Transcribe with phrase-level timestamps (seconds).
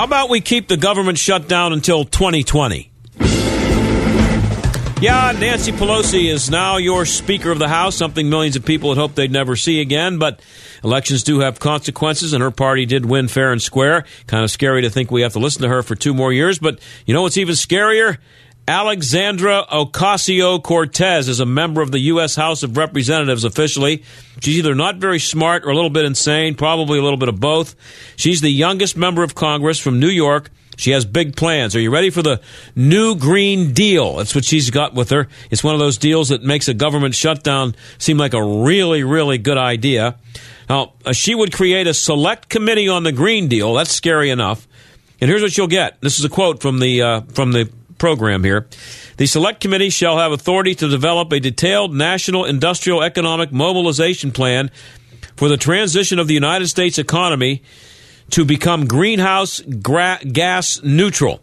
[0.00, 2.90] How about we keep the government shut down until 2020?
[5.02, 8.96] Yeah, Nancy Pelosi is now your Speaker of the House, something millions of people had
[8.96, 10.16] hoped they'd never see again.
[10.16, 10.40] But
[10.82, 14.06] elections do have consequences, and her party did win fair and square.
[14.26, 16.58] Kind of scary to think we have to listen to her for two more years.
[16.58, 18.16] But you know what's even scarier?
[18.70, 22.36] Alexandra Ocasio Cortez is a member of the U.S.
[22.36, 24.04] House of Representatives officially.
[24.40, 27.40] She's either not very smart or a little bit insane, probably a little bit of
[27.40, 27.74] both.
[28.14, 30.52] She's the youngest member of Congress from New York.
[30.76, 31.74] She has big plans.
[31.74, 32.40] Are you ready for the
[32.76, 34.14] new Green Deal?
[34.14, 35.26] That's what she's got with her.
[35.50, 39.38] It's one of those deals that makes a government shutdown seem like a really, really
[39.38, 40.14] good idea.
[40.68, 43.74] Now, uh, she would create a select committee on the Green Deal.
[43.74, 44.68] That's scary enough.
[45.20, 46.00] And here's what you'll get.
[46.02, 47.68] This is a quote from the uh, from the
[48.00, 48.66] program here.
[49.18, 54.72] The Select Committee shall have authority to develop a detailed national industrial economic mobilization plan
[55.36, 57.62] for the transition of the United States economy
[58.30, 61.40] to become greenhouse gra- gas neutral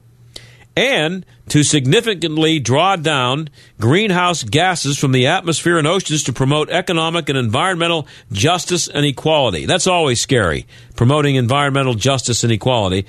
[0.75, 3.49] and to significantly draw down
[3.80, 9.66] greenhouse gases from the atmosphere and oceans to promote economic and environmental justice and equality.
[9.66, 13.05] That's always scary, promoting environmental justice and equality.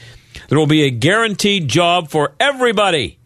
[0.49, 3.18] There will be a guaranteed job for everybody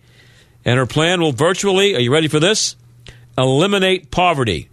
[0.64, 2.76] and her plan will virtually, are you ready for this?
[3.36, 4.68] Eliminate poverty.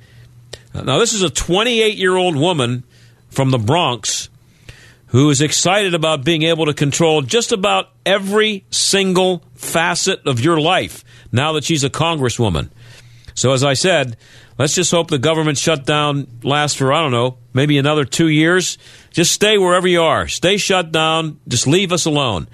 [0.73, 2.83] Now, this is a 28 year old woman
[3.29, 4.29] from the Bronx
[5.07, 10.59] who is excited about being able to control just about every single facet of your
[10.59, 12.69] life now that she's a congresswoman.
[13.33, 14.17] So, as I said,
[14.57, 18.77] let's just hope the government shutdown lasts for, I don't know, maybe another two years.
[19.11, 20.27] Just stay wherever you are.
[20.27, 21.39] Stay shut down.
[21.47, 22.47] Just leave us alone.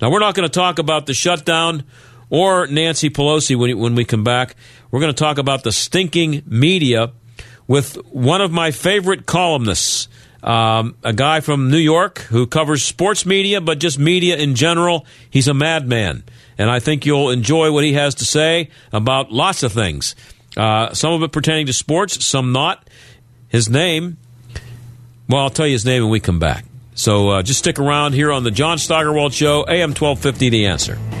[0.00, 1.84] Now, we're not going to talk about the shutdown
[2.30, 4.54] or Nancy Pelosi when, when we come back.
[4.90, 7.12] We're going to talk about the stinking media
[7.66, 10.08] with one of my favorite columnists,
[10.42, 15.06] um, a guy from New York who covers sports media, but just media in general.
[15.28, 16.24] He's a madman.
[16.56, 20.14] And I think you'll enjoy what he has to say about lots of things.
[20.56, 22.88] Uh, some of it pertaining to sports, some not.
[23.48, 24.18] His name,
[25.28, 26.64] well, I'll tell you his name when we come back.
[26.94, 31.19] So uh, just stick around here on the John Steigerwald Show, AM 1250, The Answer.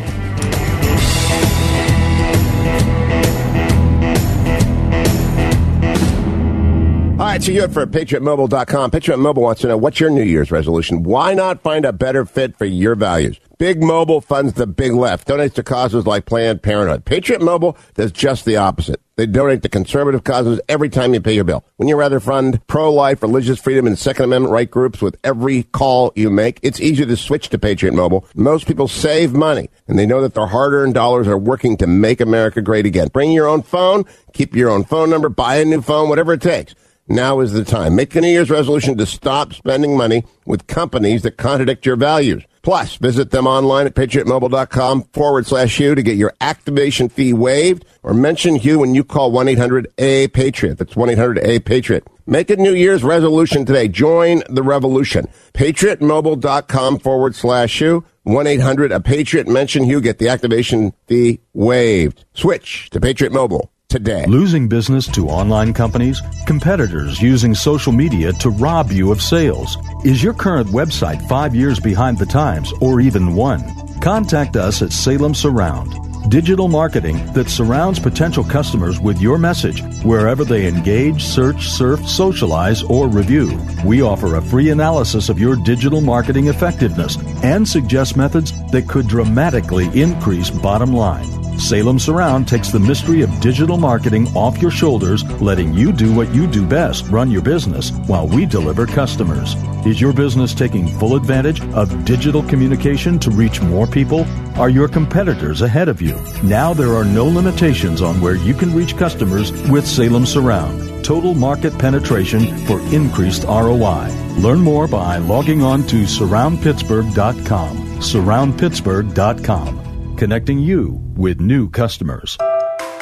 [7.20, 8.92] All right, so you're it for PatriotMobile.com.
[8.92, 11.02] Patriot Mobile wants to know what's your New Year's resolution?
[11.02, 13.38] Why not find a better fit for your values?
[13.58, 17.04] Big Mobile funds the big left, donates to causes like Planned Parenthood.
[17.04, 19.02] Patriot Mobile does just the opposite.
[19.16, 21.62] They donate to conservative causes every time you pay your bill.
[21.76, 26.14] When you rather fund pro-life, religious freedom, and Second Amendment right groups with every call
[26.16, 28.24] you make, it's easier to switch to Patriot Mobile.
[28.34, 32.22] Most people save money, and they know that their hard-earned dollars are working to make
[32.22, 33.08] America great again.
[33.08, 36.40] Bring your own phone, keep your own phone number, buy a new phone, whatever it
[36.40, 36.74] takes.
[37.10, 37.96] Now is the time.
[37.96, 42.44] Make a New Year's resolution to stop spending money with companies that contradict your values.
[42.62, 47.84] Plus, visit them online at patriotmobile.com forward slash Hugh to get your activation fee waived
[48.04, 50.78] or mention Hugh when you call 1-800-A-PATRIOT.
[50.78, 52.06] That's 1-800-A-PATRIOT.
[52.26, 53.88] Make a New Year's resolution today.
[53.88, 55.26] Join the revolution.
[55.52, 58.04] patriotmobile.com forward slash Hugh.
[58.28, 59.48] 1-800-A-PATRIOT.
[59.48, 60.00] Mention Hugh.
[60.00, 62.24] Get the activation fee waived.
[62.34, 64.24] Switch to Patriot Mobile today.
[64.26, 69.76] Losing business to online companies, competitors using social media to rob you of sales.
[70.04, 73.62] Is your current website five years behind the times or even one?
[74.00, 75.92] Contact us at Salem Surround.
[76.30, 82.82] Digital marketing that surrounds potential customers with your message wherever they engage, search, surf, socialize,
[82.84, 83.58] or review.
[83.84, 89.08] We offer a free analysis of your digital marketing effectiveness and suggest methods that could
[89.08, 91.39] dramatically increase bottom line.
[91.60, 96.34] Salem Surround takes the mystery of digital marketing off your shoulders, letting you do what
[96.34, 99.54] you do best run your business while we deliver customers.
[99.86, 104.26] Is your business taking full advantage of digital communication to reach more people?
[104.58, 106.18] Are your competitors ahead of you?
[106.42, 111.04] Now there are no limitations on where you can reach customers with Salem Surround.
[111.04, 114.08] Total market penetration for increased ROI.
[114.38, 117.76] Learn more by logging on to surroundpittsburgh.com.
[118.00, 119.80] Surroundpittsburgh.com
[120.20, 122.38] connecting you with new customers.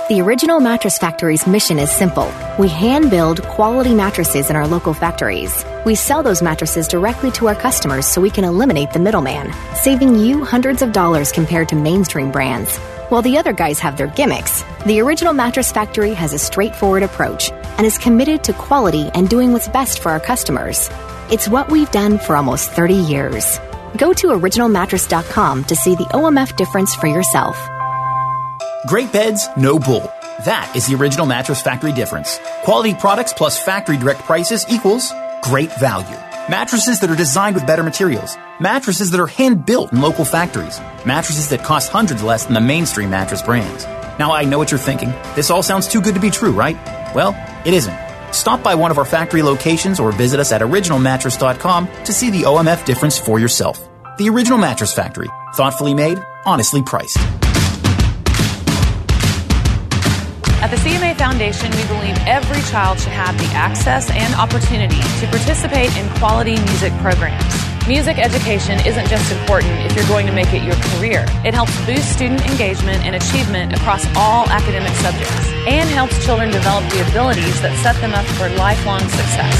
[0.09, 2.32] The Original Mattress Factory's mission is simple.
[2.59, 5.65] We hand build quality mattresses in our local factories.
[5.85, 10.19] We sell those mattresses directly to our customers so we can eliminate the middleman, saving
[10.19, 12.79] you hundreds of dollars compared to mainstream brands.
[13.11, 17.53] While the other guys have their gimmicks, the Original Mattress Factory has a straightforward approach
[17.53, 20.91] and is committed to quality and doing what's best for our customers.
[21.31, 23.61] It's what we've done for almost 30 years.
[23.97, 27.69] Go to originalmattress.com to see the OMF difference for yourself.
[28.88, 30.11] Great beds, no bull.
[30.46, 32.40] That is the original Mattress Factory difference.
[32.64, 35.12] Quality products plus factory direct prices equals
[35.43, 36.17] great value.
[36.49, 38.38] Mattresses that are designed with better materials.
[38.61, 40.81] Mattresses that are hand built in local factories.
[41.05, 43.85] Mattresses that cost hundreds less than the mainstream mattress brands.
[44.19, 45.11] Now I know what you're thinking.
[45.35, 46.76] This all sounds too good to be true, right?
[47.14, 47.37] Well,
[47.67, 47.99] it isn't.
[48.32, 52.44] Stop by one of our factory locations or visit us at originalmattress.com to see the
[52.44, 53.87] OMF difference for yourself.
[54.17, 55.29] The Original Mattress Factory.
[55.56, 57.19] Thoughtfully made, honestly priced.
[60.61, 65.27] At the CMA Foundation, we believe every child should have the access and opportunity to
[65.31, 67.47] participate in quality music programs.
[67.87, 71.25] Music education isn't just important if you're going to make it your career.
[71.47, 76.83] It helps boost student engagement and achievement across all academic subjects and helps children develop
[76.91, 79.55] the abilities that set them up for lifelong success.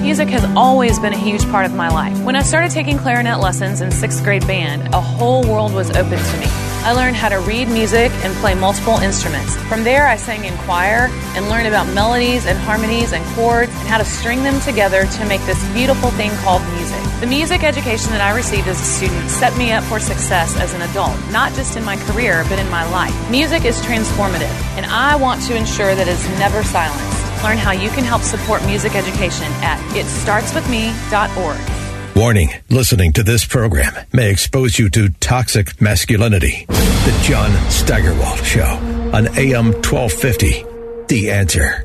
[0.00, 2.16] Music has always been a huge part of my life.
[2.22, 6.18] When I started taking clarinet lessons in sixth grade band, a whole world was open
[6.22, 6.65] to me.
[6.86, 9.56] I learned how to read music and play multiple instruments.
[9.66, 13.88] From there, I sang in choir and learned about melodies and harmonies and chords and
[13.88, 17.02] how to string them together to make this beautiful thing called music.
[17.18, 20.74] The music education that I received as a student set me up for success as
[20.74, 23.14] an adult, not just in my career, but in my life.
[23.32, 27.42] Music is transformative, and I want to ensure that it's never silenced.
[27.42, 31.75] Learn how you can help support music education at itstartswithme.org.
[32.16, 36.64] Warning listening to this program may expose you to toxic masculinity.
[36.66, 38.64] The John Steigerwald Show
[39.12, 40.64] on AM 1250.
[41.08, 41.84] The answer.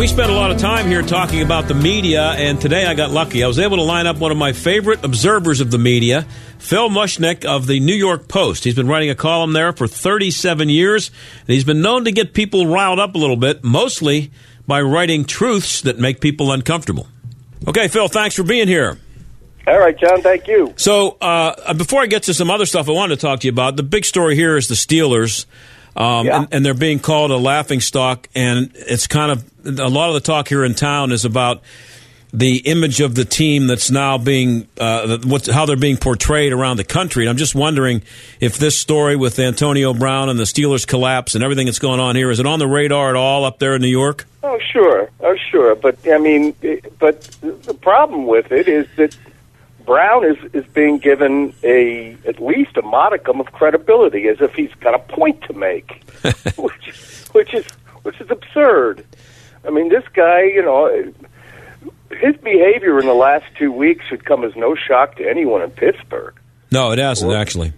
[0.00, 3.10] We spent a lot of time here talking about the media, and today I got
[3.10, 3.44] lucky.
[3.44, 6.22] I was able to line up one of my favorite observers of the media,
[6.58, 8.64] Phil Mushnick of the New York Post.
[8.64, 12.32] He's been writing a column there for 37 years, and he's been known to get
[12.32, 14.30] people riled up a little bit, mostly
[14.70, 17.08] by writing truths that make people uncomfortable.
[17.66, 18.98] Okay, Phil, thanks for being here.
[19.66, 20.72] All right, John, thank you.
[20.76, 23.52] So, uh, before I get to some other stuff I wanted to talk to you
[23.52, 25.46] about, the big story here is the Steelers.
[25.96, 26.38] Um, Yeah.
[26.42, 29.44] and, and they're being called a laughing stock, and it's kind of
[29.80, 31.62] a lot of the talk here in town is about
[32.32, 36.76] the image of the team that's now being uh, what, how they're being portrayed around
[36.76, 37.24] the country.
[37.24, 38.02] And I'm just wondering
[38.38, 42.16] if this story with Antonio Brown and the Steelers collapse and everything that's going on
[42.16, 44.26] here is it on the radar at all up there in New York?
[44.42, 45.10] Oh, sure.
[45.20, 45.74] Oh, sure.
[45.74, 46.54] But, I mean,
[46.98, 49.16] but the problem with it is that
[49.84, 54.72] Brown is, is being given a at least a modicum of credibility, as if he's
[54.74, 56.04] got a point to make,
[56.56, 56.94] which,
[57.32, 57.66] which is
[58.02, 59.04] which is absurd.
[59.64, 61.12] I mean, this guy, you know,
[62.10, 65.70] his behavior in the last two weeks should come as no shock to anyone in
[65.70, 66.34] Pittsburgh.
[66.70, 67.72] No, it hasn't actually.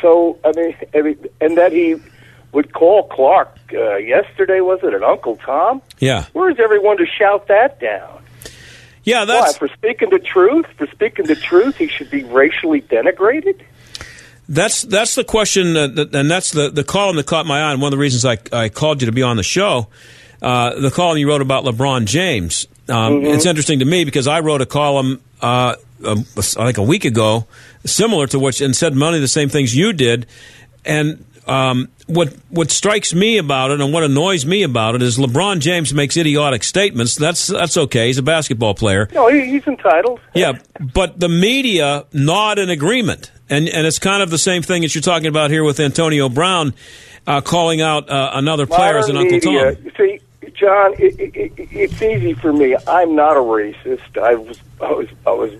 [0.00, 1.96] So I mean, I mean, and that he
[2.52, 5.82] would call Clark uh, yesterday, was it, and Uncle Tom?
[5.98, 8.22] Yeah, Where's everyone to shout that down?
[9.04, 9.20] yeah.
[9.20, 10.66] Why, That's for speaking the truth?
[10.78, 13.60] For speaking the truth, he should be racially denigrated?
[14.48, 17.72] That's that's the question, uh, that, and that's the, the column that caught my eye.
[17.72, 19.88] And one of the reasons I, I called you to be on the show,
[20.40, 22.68] uh, the column you wrote about LeBron James.
[22.88, 25.74] Um, It's interesting to me because I wrote a column, uh,
[26.04, 26.24] um,
[26.56, 27.46] like a week ago,
[27.84, 30.26] similar to which, and said many of the same things you did.
[30.84, 35.18] And um, what what strikes me about it, and what annoys me about it, is
[35.18, 37.16] LeBron James makes idiotic statements.
[37.16, 38.06] That's that's okay.
[38.06, 39.08] He's a basketball player.
[39.12, 40.20] No, he, he's entitled.
[40.34, 44.82] Yeah, but the media nod in agreement, and and it's kind of the same thing
[44.82, 46.74] that you're talking about here with Antonio Brown
[47.26, 49.84] uh, calling out uh, another player as an Modern Uncle media, Tom.
[49.84, 50.20] you See,
[50.54, 52.76] John, it, it, it, it's easy for me.
[52.86, 54.18] I'm not a racist.
[54.20, 55.52] I was I was I was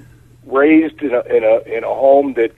[0.45, 2.53] raised in a in a in a home that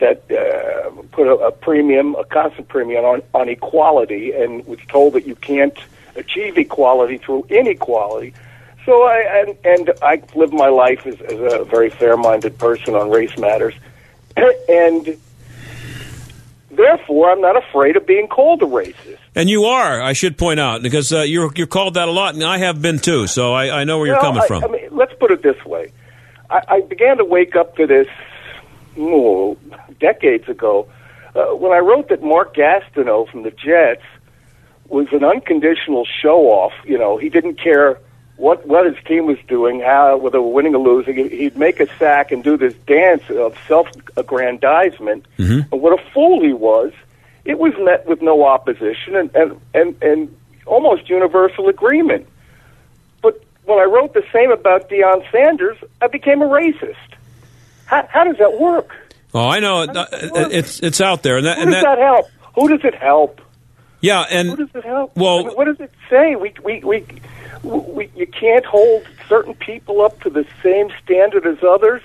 [0.00, 5.14] that uh, put a, a premium, a constant premium on on equality, and was told
[5.14, 5.78] that you can't
[6.16, 8.34] achieve equality through inequality.
[8.84, 13.10] So I and and I live my life as, as a very fair-minded person on
[13.10, 13.74] race matters,
[14.68, 15.16] and
[16.70, 19.18] therefore I'm not afraid of being called a racist.
[19.36, 22.34] And you are, I should point out, because uh, you're you're called that a lot,
[22.34, 23.26] and I have been too.
[23.26, 24.62] So I, I know where you're coming I, from.
[24.62, 25.92] I mean, let's put it this way:
[26.48, 28.06] I, I began to wake up to this
[28.96, 29.56] oh,
[29.98, 30.88] decades ago
[31.34, 34.04] uh, when I wrote that Mark Gastineau from the Jets
[34.86, 36.72] was an unconditional show-off.
[36.84, 37.98] You know, he didn't care
[38.36, 41.16] what what his team was doing, how whether were winning or losing.
[41.28, 45.26] He'd make a sack and do this dance of self-aggrandizement.
[45.38, 45.72] Mm-hmm.
[45.72, 46.92] And what a fool he was!
[47.44, 50.36] It was met with no opposition and and and, and
[50.66, 52.26] almost universal agreement.
[53.22, 56.96] But when I wrote the same about Deion Sanders, I became a racist.
[57.86, 58.94] How, how does that work?
[59.34, 59.82] Oh, I know.
[59.82, 60.06] Uh,
[60.50, 62.26] it's it's out there, and that, Who and does that, that help?
[62.54, 63.40] Who does it help?
[64.00, 65.16] yeah, and Who does it help?
[65.16, 66.36] Well- I mean, what does it say?
[66.36, 67.04] We, we, we,
[67.62, 72.02] we, you can't hold certain people up to the same standard as others.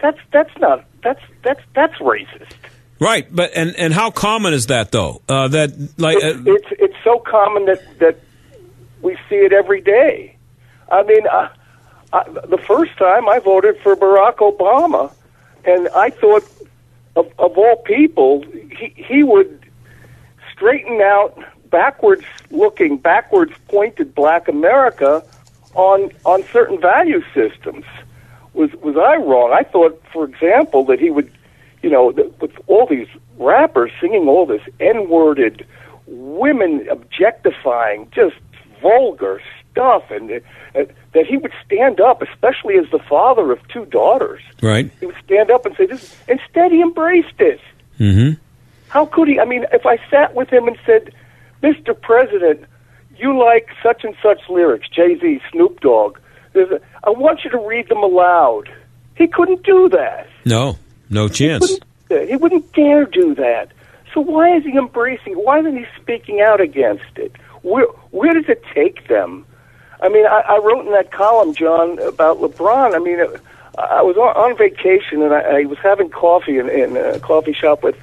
[0.00, 2.54] That's that's not that's that's that's racist.
[3.02, 5.22] Right, but and and how common is that though?
[5.28, 8.18] Uh, that like uh, It's it's, it's so common that that
[9.02, 10.36] we see it every day.
[10.90, 11.48] I mean, uh,
[12.12, 15.12] I, the first time I voted for Barack Obama,
[15.64, 16.44] and I thought
[17.16, 18.44] of, of all people,
[18.78, 19.58] he he would
[20.52, 21.38] straighten out
[21.70, 25.24] backwards looking, backwards pointed black America
[25.74, 27.84] on on certain value systems.
[28.54, 29.52] Was was I wrong?
[29.52, 31.32] I thought, for example, that he would,
[31.82, 33.08] you know, that with all these
[33.38, 35.66] rappers singing all this N-worded,
[36.06, 38.36] women objectifying, just
[38.80, 40.30] vulgar stuff, and
[40.74, 44.42] uh, that he would stand up, especially as the father of two daughters.
[44.60, 44.90] right.
[45.00, 46.16] He would stand up and say this.
[46.28, 47.60] Instead, he embraced it.
[47.98, 48.40] Mm-hmm.
[48.88, 49.40] How could he?
[49.40, 51.12] I mean, if I sat with him and said,
[51.62, 51.98] "Mr.
[51.98, 52.64] President,
[53.16, 56.18] you like such and such lyrics, Jay Z, Snoop Dogg.
[56.54, 58.68] A, I want you to read them aloud."
[59.14, 60.26] He couldn't do that.
[60.44, 60.76] No,
[61.12, 61.68] no chance.
[61.68, 61.78] He
[62.10, 63.70] wouldn't, he wouldn't dare do that.
[64.12, 65.34] So why is he embracing?
[65.34, 67.32] Why isn't he speaking out against it?
[67.62, 69.46] Where where does it take them?
[70.02, 72.94] I mean, I, I wrote in that column, John, about LeBron.
[72.94, 73.20] I mean,
[73.78, 77.52] I was on, on vacation and I, I was having coffee in, in a coffee
[77.52, 77.96] shop with,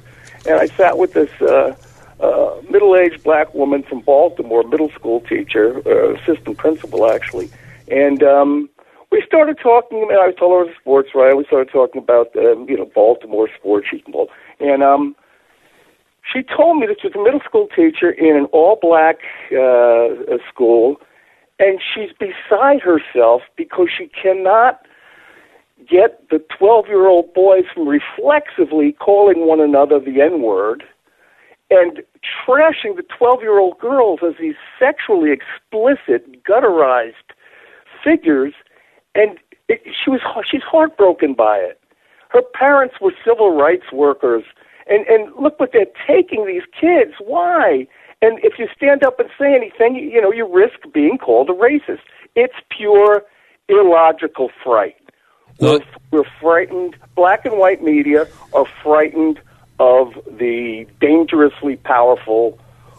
[0.46, 1.76] and I sat with this uh,
[2.18, 7.50] uh, middle-aged black woman from Baltimore, middle school teacher, uh, assistant principal actually,
[7.88, 8.70] and um,
[9.10, 10.08] we started talking.
[10.10, 11.36] I told her I was a sports writer.
[11.36, 14.28] We started talking about um, you know Baltimore sports, and ball,
[14.60, 15.16] and um,
[16.32, 19.18] she told me that she was a middle school teacher in an all-black
[19.52, 20.96] uh, school
[21.60, 24.80] and she's beside herself because she cannot
[25.88, 30.82] get the 12 year old boys from reflexively calling one another the N word
[31.70, 37.14] and trashing the 12 year old girls as these sexually explicit, gutterized
[38.02, 38.54] figures.
[39.14, 39.38] And
[39.68, 41.80] it, she was she's heartbroken by it.
[42.28, 44.44] Her parents were civil rights workers.
[44.88, 47.12] And, and look what they're taking these kids.
[47.20, 47.86] Why?
[48.22, 51.48] And if you stand up and say anything, you, you know, you risk being called
[51.48, 52.00] a racist.
[52.34, 53.24] It's pure
[53.68, 54.96] illogical fright.
[55.58, 56.96] We're, we're frightened.
[57.14, 59.40] Black and white media are frightened
[59.78, 62.58] of the dangerously powerful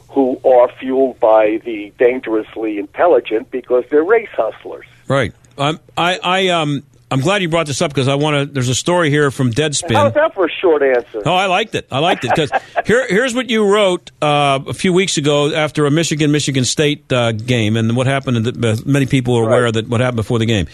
[0.10, 4.86] who are fueled by the dangerously intelligent because they're race hustlers.
[5.08, 5.34] Right.
[5.58, 8.53] Um, I, I, um, I'm glad you brought this up because I want to.
[8.53, 9.96] There's a story here from Deadspin.
[9.96, 11.22] How's that for a short answer?
[11.25, 11.86] Oh, I liked it.
[11.91, 12.51] I liked it because
[12.86, 17.12] here, here's what you wrote uh, a few weeks ago after a Michigan Michigan State
[17.12, 18.38] uh, game, and what happened.
[18.38, 19.74] And the, uh, many people are aware Right.
[19.74, 20.67] that what happened before the game.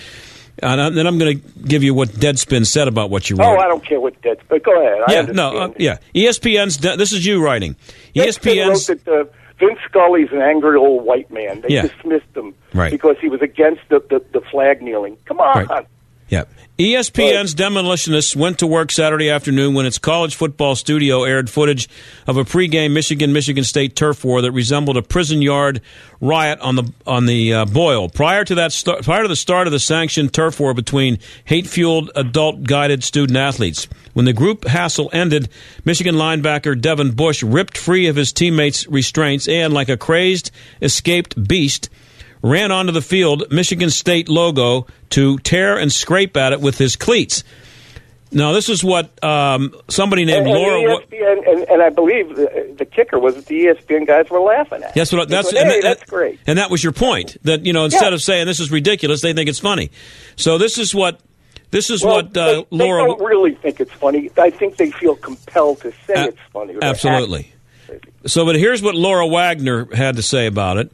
[0.60, 3.46] And then I'm going to give you what Deadspin said about what you wrote.
[3.46, 3.58] Oh.
[3.60, 4.42] I don't care what Deadspin.
[4.50, 5.02] But go ahead.
[5.08, 5.36] I yeah, understand.
[5.36, 5.98] no, uh, yeah.
[6.16, 6.78] ESPN's.
[6.78, 7.76] This is you writing.
[8.16, 8.90] E ESPN's.
[8.90, 9.26] wrote that uh,
[9.60, 11.62] Vince Scully's an angry old white man.
[11.62, 11.82] They Yeah.
[11.84, 12.92] dismissed him Right.
[12.92, 15.18] because he was against the, the, the flag kneeling.
[15.26, 15.66] Come on.
[15.66, 15.86] Right.
[16.80, 21.90] E ESPN's demolitionists went to work Saturday afternoon when its college football studio aired footage
[22.28, 25.82] of a pregame Michigan Michigan State turf war that resembled a prison yard
[26.22, 28.10] riot on the on the uh, boil.
[28.10, 32.12] Prior to that, st- prior to the start of the sanctioned turf war between hate-fueled
[32.16, 35.50] adult-guided student athletes, when the group hassle ended,
[35.84, 41.48] Michigan linebacker Devin Bush ripped free of his teammates' restraints and, like a crazed, escaped
[41.48, 41.90] beast
[42.42, 46.96] ran onto the field Michigan State logo to tear and scrape at it with his
[46.96, 47.44] cleats.
[48.30, 50.80] Now, this is what um, somebody named and, Laura.
[50.82, 54.30] And, Wa- ESPN, and, and I believe the, the kicker was that the ESPN guys
[54.30, 54.94] were laughing at.
[54.94, 56.38] That's what that's went, hey, that- that's great.
[56.46, 58.16] And that was your point that you know instead Yeah.
[58.16, 59.92] of saying this is ridiculous, they think it's funny.
[60.36, 61.22] So this is what
[61.72, 63.06] this is Well, what uh, they, they Laura.
[63.08, 64.30] don't really think it's funny.
[64.38, 66.76] I think they feel compelled to say A- it's funny.
[66.82, 67.54] absolutely.
[68.26, 70.92] So, but here's what Laura Wagner had to say about it.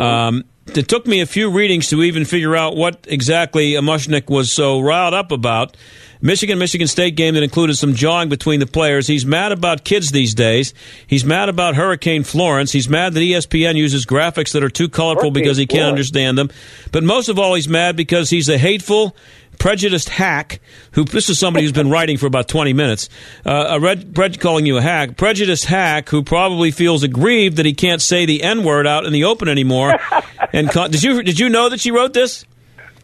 [0.00, 4.50] Um, it took me a few readings to even figure out what exactly Mushnick was
[4.50, 5.76] so riled up about.
[6.22, 9.06] Michigan Michigan State game that included some jawing between the players.
[9.06, 10.72] He's mad about kids these days.
[11.06, 12.72] He's mad about Hurricane Florence.
[12.72, 15.90] He's mad that ESPN uses graphics that are too colorful Hurricane because he can't Florence.
[15.90, 16.50] understand them.
[16.92, 19.14] But most of all, he's mad because he's a hateful,
[19.58, 20.60] prejudiced hack.
[20.92, 23.08] Who this is somebody who's been writing for about twenty minutes.
[23.44, 27.66] Uh, a red, Brett calling you a hack, prejudiced hack who probably feels aggrieved that
[27.66, 29.94] he can't say the N word out in the open anymore,
[30.52, 32.44] And con- did you did you know that she wrote this?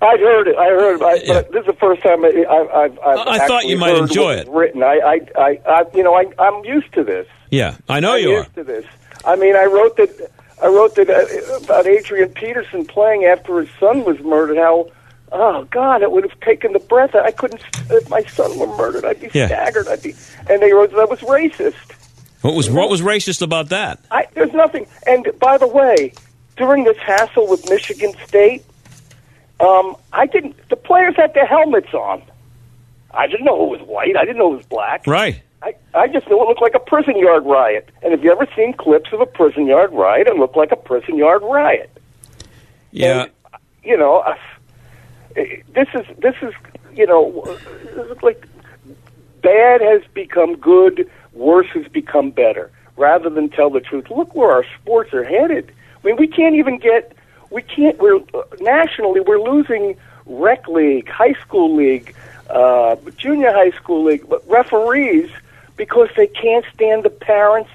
[0.03, 0.57] I heard it.
[0.57, 1.03] I heard it.
[1.03, 3.97] I, but this is the first time I, I, I've, I've I thought you might
[3.97, 4.49] enjoy it.
[4.49, 4.83] Written.
[4.83, 7.27] I, I, I, I, you know, I, I'm used to this.
[7.51, 8.39] Yeah, I know I'm you are.
[8.39, 8.87] used to this.
[9.27, 10.31] I mean, I wrote that.
[10.63, 14.57] I wrote that uh, about Adrian Peterson playing after his son was murdered.
[14.57, 14.89] How,
[15.33, 17.15] oh God, it would have taken the breath.
[17.15, 17.63] I couldn't.
[17.91, 19.47] If my son were murdered, I'd be Yeah.
[19.47, 19.89] staggered.
[19.89, 20.15] I'd be.
[20.49, 21.75] And they wrote that was racist.
[22.43, 23.99] What was what was racist about that?
[24.11, 24.87] I, there's nothing.
[25.07, 26.13] And by the way,
[26.57, 28.65] during this hassle with Michigan State,
[29.61, 30.57] um, I didn't.
[30.69, 32.23] The players had their helmets on.
[33.13, 34.17] I didn't know it was white.
[34.17, 35.07] I didn't know it was black.
[35.07, 35.43] Right.
[35.63, 37.91] I, I just knew it looked like a prison yard riot.
[38.03, 40.27] And have you ever seen clips of a prison yard riot?
[40.27, 41.91] It looked like a prison yard riot.
[42.93, 43.27] Yeah.
[43.85, 44.37] You know, uh,
[45.35, 46.55] this is this is
[46.95, 47.59] you know,
[48.23, 48.47] like
[49.43, 52.71] bad has become good, worse has become better.
[52.97, 55.73] Rather than tell the truth, look where our sports are headed.
[56.03, 57.17] I mean, we can't even get
[57.51, 57.99] we can't.
[57.99, 58.21] We're
[58.61, 59.97] nationally we're losing
[60.27, 62.15] rec league, high school league,
[62.51, 65.31] uh, junior high school league, but referees
[65.77, 67.71] because they can't stand the parents,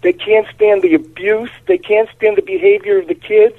[0.00, 3.58] they can't stand the abuse, they can't stand the behavior of the kids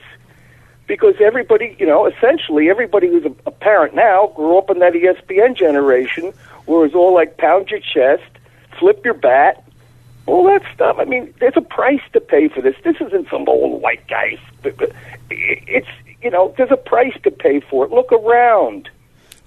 [0.87, 4.93] because everybody, you know, essentially everybody who's a, a parent now grew up in that
[4.93, 6.33] ESPN generation
[6.65, 8.23] where it's all like pound your chest,
[8.79, 9.63] flip your bat,
[10.25, 10.97] all that stuff.
[10.99, 12.75] I mean, there's a price to pay for this.
[12.83, 14.37] This isn't some old white guy.
[15.29, 15.87] It's
[16.21, 17.91] you know, there's a price to pay for it.
[17.91, 18.89] Look around.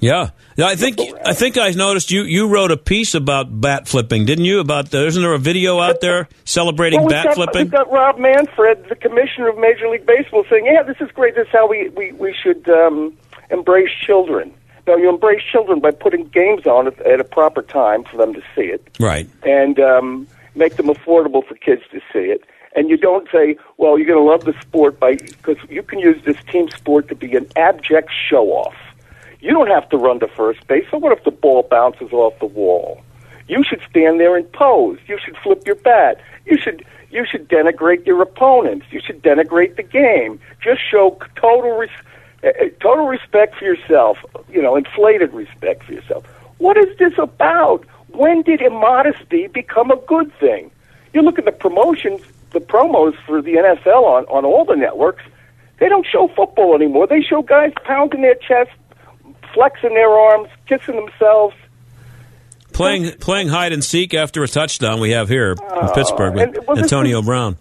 [0.01, 0.31] Yeah.
[0.57, 4.25] Yeah, I think I think I noticed you you wrote a piece about bat flipping,
[4.25, 4.61] didn't you?
[4.61, 7.63] About the, isn't there a video out there celebrating Well, bat got, flipping?
[7.65, 11.35] We've got Rob Manfred, the commissioner of Major League Baseball, saying, "Yeah, this is great.
[11.35, 13.17] This is how we we we should um,
[13.51, 14.53] embrace children."
[14.87, 18.33] Now, you embrace children by putting games on at, at a proper time for them
[18.35, 19.29] to see it, Right.
[19.43, 22.43] and um, make them affordable for kids to see it.
[22.77, 25.99] And you don't say, "Well, you're going to love the sport by," because you can
[25.99, 28.75] use this team sport to be an abject show off.
[29.41, 30.87] You don't have to run to first base.
[30.91, 33.03] So what if the ball bounces off the wall?
[33.49, 34.99] You should stand there and pose.
[35.07, 36.21] You should flip your bat.
[36.45, 38.87] You should you should denigrate your opponents.
[38.91, 40.41] You should denigrate the game.
[40.63, 41.91] Just show total res-
[42.43, 44.19] uh, uh, total respect for yourself.
[44.51, 46.25] You know, inflated respect for yourself.
[46.59, 47.85] What is this about?
[48.09, 50.71] When did immodesty become a good thing?
[51.13, 52.21] You look at the promotions,
[52.51, 55.23] the promos for the NFL on on all the networks.
[55.79, 57.07] They don't show football anymore.
[57.07, 58.71] They show guys pounding their chest,
[59.57, 61.57] flexing their arms, kissing themselves.
[62.73, 66.55] Playing playing hide and seek after a touchdown we have here in Oh, Pittsburgh and-
[66.57, 67.57] with well, Antonio is- Brown.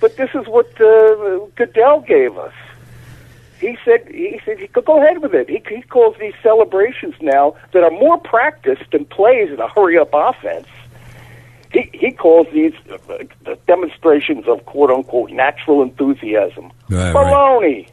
[0.00, 2.54] But this is what uh, Goodell gave us.
[3.60, 5.50] He said he said he could go ahead with it.
[5.50, 9.98] He, he calls these celebrations now that are more practiced than plays in a hurry
[9.98, 10.68] up offense.
[11.72, 16.70] He he calls these uh, demonstrations of quote unquote natural enthusiasm.
[16.88, 17.14] Right, right.
[17.14, 17.88] Baloney,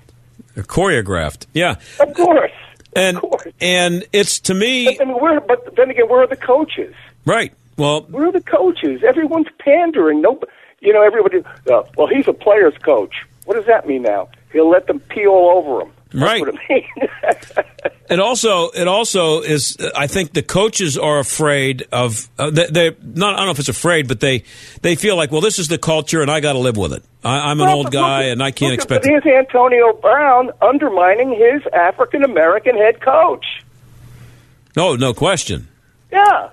[0.56, 1.48] Choreographed.
[1.54, 1.76] Yeah.
[2.00, 2.52] of course.
[2.96, 3.20] And
[3.60, 6.96] and it's to me But then, we're, but then again, where are the coaches?
[7.26, 7.54] right.
[7.78, 9.04] Well, Where are the coaches?
[9.04, 10.22] Everyone's pandering.
[10.22, 10.40] No,
[10.80, 11.44] you know, everybody.
[11.70, 13.14] Uh, well, he's a player's coach.
[13.44, 14.30] What does that mean now?
[14.54, 15.92] He'll let them pee all over him.
[16.22, 16.44] Right.
[16.48, 17.52] it means.
[18.08, 19.78] It also it also is.
[19.80, 22.30] uh, I think the coaches are afraid of.
[22.38, 23.34] Uh, they, not.
[23.34, 24.44] I don't know if it's afraid, but they
[24.84, 27.04] they feel like, well, this is the culture, and I got to live with it.
[27.24, 29.06] I, I'm an Well, old guy, at- and I can't expect.
[29.06, 33.44] Here's Antonio Brown undermining his African American head coach.
[34.76, 35.68] No, no question.
[36.12, 36.50] Yeah.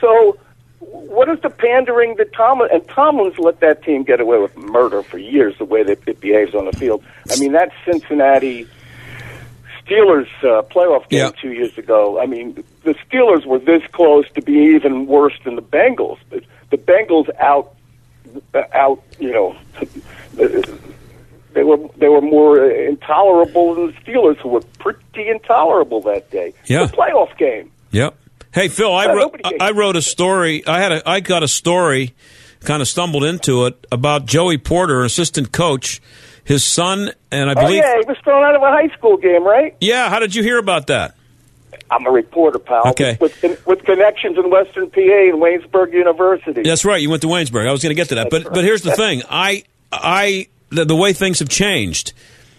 [0.00, 0.38] So,
[0.80, 5.02] what is the pandering that Tomlin and Tomlin's let that team get away with murder
[5.02, 5.54] for years?
[5.58, 7.04] The way that it behaves on the field.
[7.30, 8.66] I mean, that Cincinnati
[9.86, 11.30] Steelers uh, playoff game Yeah.
[11.40, 12.20] two years ago.
[12.20, 16.18] I mean, the Steelers were this close to be even worse than the Bengals.
[16.30, 17.74] The, the Bengals out
[18.72, 19.02] out.
[19.18, 19.56] You know.
[21.54, 26.52] They were they were more intolerable than the Steelers, who were pretty intolerable that day.
[26.66, 26.86] Yeah.
[26.86, 27.70] the playoff game.
[27.92, 28.16] Yep.
[28.52, 30.66] Hey Phil, I Yeah, wrote I wrote a story.
[30.66, 32.12] I had a I got a story,
[32.64, 36.02] kind of stumbled into it about Joey Porter, assistant coach,
[36.44, 37.82] his son, and I Oh believe.
[37.82, 39.74] yeah, he was thrown out of a high school game, right?
[39.80, 41.14] Yeah, How did you hear about that?
[41.90, 42.88] I'm a reporter, pal.
[42.88, 43.16] Okay.
[43.20, 46.62] With, with connections in Western PA and Waynesburg University.
[46.62, 47.00] That's right.
[47.00, 47.68] You went to Waynesburg.
[47.68, 49.22] I was going to get to that, but but here's the thing.
[49.28, 52.12] I I the, the way things have changed.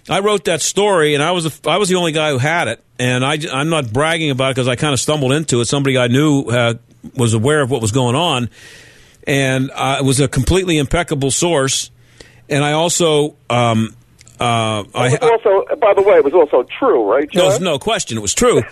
[0.08, 2.68] I wrote that story, and I was the, I was the only guy who had
[2.68, 5.66] it, and I I'm not bragging about it because I kind of stumbled into it.
[5.66, 6.76] Somebody I knew uh,
[7.16, 8.50] was aware of what was going on,
[9.26, 11.90] and uh, it was a completely impeccable source.
[12.50, 13.96] And I also um,
[14.40, 18.22] uh, I, also, by the way, it was also true, right, no, no question, it
[18.22, 18.62] was true.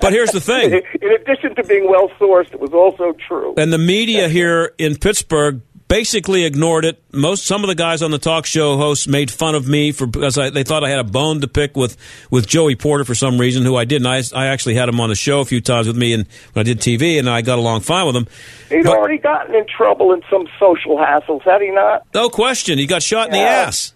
[0.00, 0.82] but here's the thing.
[1.02, 3.54] In addition to being well sourced, it was also true.
[3.56, 5.62] And the media here in Pittsburgh
[5.94, 7.00] basically ignored it.
[7.12, 10.08] Most some of the guys on the talk show hosts made fun of me for
[10.08, 11.96] because I, they thought I had a bone to pick with
[12.32, 14.08] with Joey Porter for some reason, who I didn't.
[14.08, 16.62] I, I actually had him on the show a few times with me, and when
[16.62, 18.26] I did TV, and I got along fine with him.
[18.70, 22.02] He'd But- already gotten in trouble in some social hassles, had he not?
[22.12, 23.92] no question, he got shot in the ass.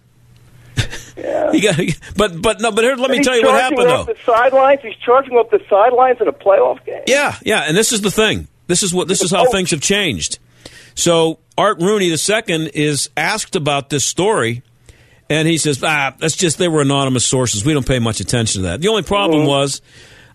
[1.16, 1.50] Yeah.
[1.52, 1.74] He got,
[2.16, 4.04] but but no, but here, let me tell you what happened though.
[4.04, 4.82] the sidelines.
[4.82, 7.02] He's charging up the sidelines in a playoff game.
[7.08, 8.46] Yeah, yeah, and this is the thing.
[8.68, 9.50] This is what this is how oh.
[9.50, 10.38] things have changed.
[10.98, 14.62] So Art Rooney II is asked about this story,
[15.30, 17.64] and he says, "Ah, that's just they were anonymous sources.
[17.64, 19.80] We don't pay much attention to that." The only problem was,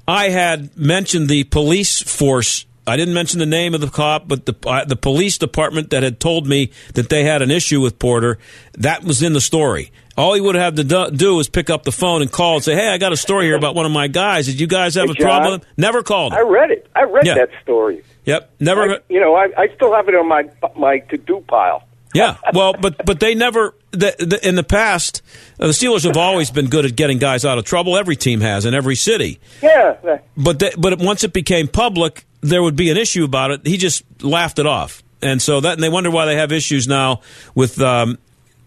[0.08, 2.66] I had mentioned the police force.
[2.88, 6.02] I didn't mention the name of the cop, but the uh, the police department that
[6.02, 8.38] had told me that they had an issue with Porter.
[8.78, 9.92] That was in the story.
[10.18, 12.64] All he would have to do, do is pick up the phone and call and
[12.64, 14.46] say, "Hey, I got a story here about one of my guys.
[14.46, 15.60] Did you guys have Hey, a problem John.
[15.60, 16.32] him?" Never called.
[16.34, 16.88] I read it.
[16.96, 17.36] I read Yeah.
[17.36, 18.02] that story.
[18.26, 18.94] Yep, never.
[18.94, 21.84] I, you know, I, I still have it on my my to do pile.
[22.14, 23.74] Yeah, well, but but they never.
[23.92, 25.22] The, the, in the past,
[25.60, 27.96] uh, the Steelers have always been good at getting guys out of trouble.
[27.96, 29.40] Every team has in every city.
[29.62, 29.98] Yeah,
[30.36, 33.68] But they, but once it became public, there would be an issue about it.
[33.68, 36.88] He just laughed it off, and so that and they wonder why they have issues
[36.88, 37.22] now
[37.54, 38.18] with um,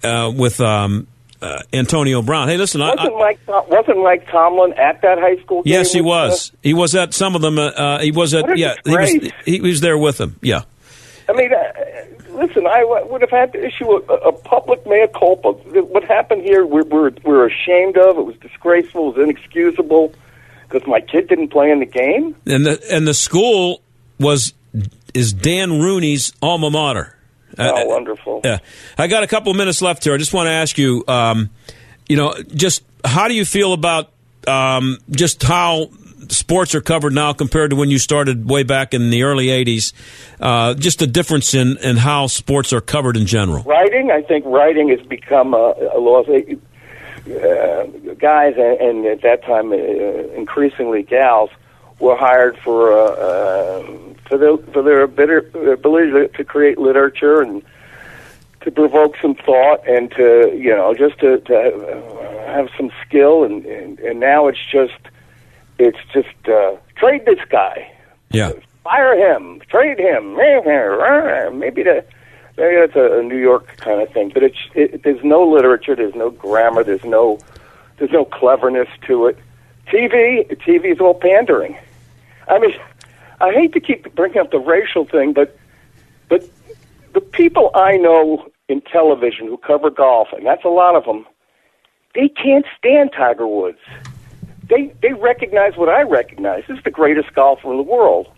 [0.04, 1.08] uh, with um,
[1.42, 2.48] uh, Antonio Brown.
[2.48, 5.62] Hey, listen, I, I, wasn't Mike wasn't Mike Tomlin at that high school?
[5.62, 6.52] Game yes, he was.
[6.62, 7.58] He was at some of them.
[7.58, 8.74] Uh, uh, he was at yeah.
[8.84, 10.38] He was he was there with them.
[10.42, 10.62] Yeah.
[11.28, 15.06] I mean, uh, listen, I w- would have had to issue a, a public mea
[15.12, 15.52] culpa.
[15.52, 18.16] What happened here, we're, we're, we're ashamed of.
[18.16, 19.10] It was disgraceful.
[19.10, 20.14] It was inexcusable
[20.68, 22.36] because my kid didn't play in the game.
[22.46, 23.82] and the and the school
[24.18, 24.52] was
[25.14, 27.15] is Dan Rooney's alma mater.
[27.58, 28.40] Uh, Oh, wonderful.
[28.44, 28.58] Yeah,
[28.98, 30.14] I got a couple of minutes left here.
[30.14, 31.50] I just want to ask you, um,
[32.08, 34.10] you know, just how do you feel about
[34.46, 35.90] um, just how
[36.28, 39.92] sports are covered now compared to when you started way back in the early '80s?
[40.40, 43.62] Uh, just the difference in, in how sports are covered in general.
[43.64, 46.26] Writing, I think writing has become a, a loss.
[46.28, 47.86] Uh,
[48.18, 51.50] guys, and, and at that time, uh, increasingly gals,
[51.98, 55.02] were hired for uh, uh, for their for their
[55.72, 57.62] ability to, to create literature and
[58.62, 61.54] to provoke some thought and to you know just to, to
[62.46, 64.98] have some skill and, and and now it's just
[65.78, 67.90] it's just uh, trade this guy
[68.30, 68.52] Yeah.
[68.82, 70.34] fire him, trade him,
[71.58, 72.04] maybe the
[72.56, 74.30] maybe that's a, a New York kind of thing.
[74.32, 77.38] But it's it, there's no literature, there's no grammar, there's no
[77.98, 79.38] there's no cleverness to it.
[79.88, 81.76] TV TV is all pandering.
[82.48, 82.72] I mean,
[83.40, 85.56] I hate to keep bringing up the racial thing, but
[86.28, 86.48] but
[87.12, 91.26] the people I know in television who cover golf, and that's a lot of them,
[92.14, 93.78] they can't stand Tiger Woods.
[94.68, 96.64] They they recognize what I recognize.
[96.68, 98.28] This is the greatest golfer in the world,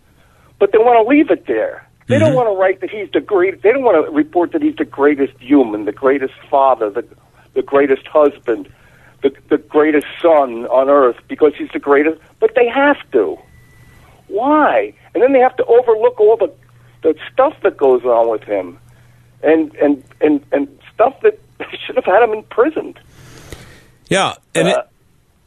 [0.59, 1.87] but they want to leave it there.
[2.07, 2.37] They don't mm-hmm.
[2.37, 3.61] want to write that he's the great.
[3.61, 7.05] They don't want to report that he's the greatest human, the greatest father, the
[7.53, 8.69] the greatest husband,
[9.21, 12.19] the the greatest son on earth because he's the greatest.
[12.39, 13.37] But they have to.
[14.29, 14.93] Why?
[15.13, 16.51] And then they have to overlook all the
[17.01, 18.77] the stuff that goes on with him,
[19.43, 21.39] and and and and stuff that
[21.85, 22.99] should have had him imprisoned.
[24.09, 24.85] Yeah, and Uh, it,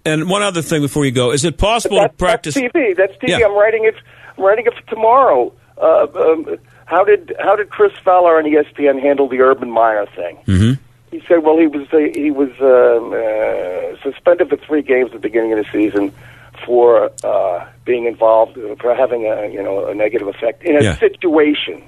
[0.05, 2.55] and one other thing before you go, is it possible That- to practice?
[2.55, 2.97] That's TV.
[2.97, 3.29] That's TV.
[3.39, 3.47] Yeah.
[3.47, 3.95] I'm writing it.
[4.37, 5.53] I'm writing it for tomorrow.
[5.81, 10.37] Uh, um, how did how did Chris Fowler on ESPN handle the Urban Meyer thing?
[10.47, 10.73] hmm
[11.11, 15.13] He said, well, he was uh, he was um, uh, suspended for three games at
[15.15, 16.13] the beginning of the season
[16.67, 20.99] for uh, being involved for having a you know a negative effect in a Yeah.
[20.99, 21.83] situation.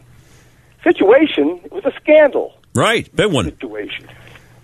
[0.82, 3.44] Situation it was a scandal Right, big one.
[3.46, 4.06] situation.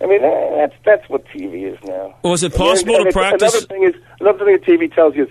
[0.01, 2.15] I mean, that's that's what TV is now.
[2.23, 3.53] Was it possible and to it's- practice?
[3.53, 5.29] Another thing is another thing that TV tells you is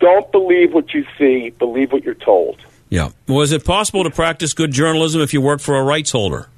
[0.00, 2.56] don't believe what you see, believe what you're told.
[2.90, 3.08] Yeah.
[3.28, 6.48] Was it possible to practice good journalism if you worked for a rights holder?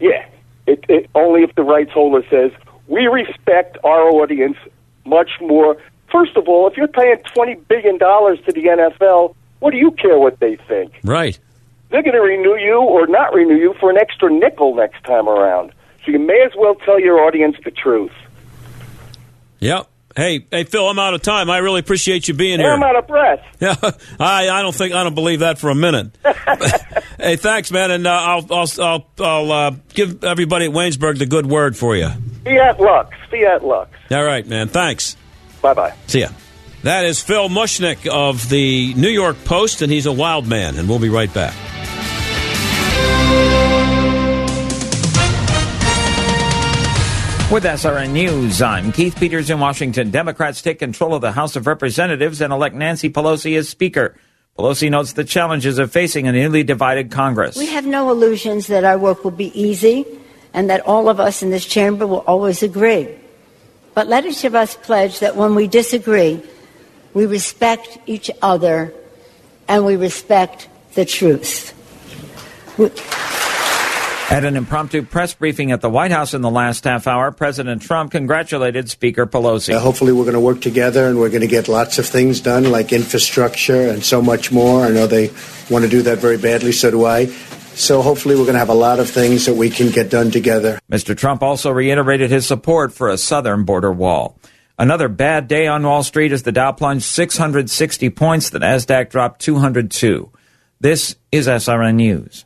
[0.00, 0.24] Yeah,
[0.66, 2.50] it, it, only if the rights holder says
[2.88, 4.56] we respect our audience
[5.04, 5.76] much more.
[6.10, 9.90] First of all, if you're paying twenty billion dollars to the NFL, what do you
[9.92, 10.92] care what they think?
[11.02, 11.38] Right.
[11.90, 15.28] They're going to renew you or not renew you for an extra nickel next time
[15.28, 15.72] around.
[16.04, 18.12] So you may as well tell your audience the truth.
[19.60, 19.88] Yep.
[20.16, 21.50] Hey, hey, Phil, I'm out of time.
[21.50, 22.70] I really appreciate you being here.
[22.70, 23.44] I'm out of breath.
[23.58, 23.74] Yeah,
[24.20, 26.16] I, I don't think I don't believe that for a minute.
[27.18, 31.26] hey, thanks, man, and uh, I'll I'll I'll, I'll uh, give everybody at Waynesburg the
[31.26, 32.10] good word for you.
[32.44, 33.16] Fiat Lux.
[33.30, 33.90] Fiat Lux.
[34.10, 34.68] All right, man.
[34.68, 35.16] Thanks.
[35.62, 35.94] Bye bye.
[36.06, 36.28] See ya.
[36.82, 40.86] That is Phil Mushnick of the New York Post, and he's a wild man, and
[40.86, 41.54] we'll be right back.
[47.50, 50.10] With SRN News, I'm Keith Peters in Washington.
[50.10, 54.14] Democrats take control of the House of Representatives and elect Nancy Pelosi as Speaker.
[54.58, 57.56] Pelosi notes the challenges of facing a newly divided Congress.
[57.56, 60.04] We have no illusions that our work will be easy
[60.54, 63.08] and that all of us in this chamber will always agree.
[63.92, 66.42] But let each of us pledge that when we disagree,
[67.12, 68.94] we respect each other
[69.68, 71.72] and we respect the truth.
[74.30, 77.82] At an impromptu press briefing at the White House in the last half hour, President
[77.82, 79.74] Trump congratulated Speaker Pelosi.
[79.74, 82.40] Uh, hopefully, we're going to work together and we're going to get lots of things
[82.40, 84.86] done, like infrastructure and so much more.
[84.86, 85.30] I know they
[85.70, 87.26] want to do that very badly, so do I.
[87.76, 90.30] So hopefully, we're going to have a lot of things that we can get done
[90.30, 90.78] together.
[90.90, 91.16] Mr.
[91.16, 94.38] Trump also reiterated his support for a southern border wall.
[94.78, 99.40] Another bad day on Wall Street as the Dow plunged 660 points, the Nasdaq dropped
[99.40, 100.32] 202.
[100.80, 102.44] This is SRN News.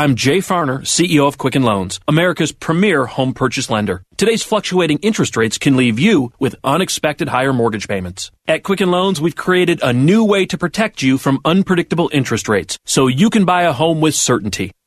[0.00, 4.02] I'm Jay Farner, CEO of Quicken Loans, America's premier home purchase lender.
[4.16, 8.30] Today's fluctuating interest rates can leave you with unexpected higher mortgage payments.
[8.48, 12.78] At Quicken Loans, we've created a new way to protect you from unpredictable interest rates
[12.86, 14.72] so you can buy a home with certainty.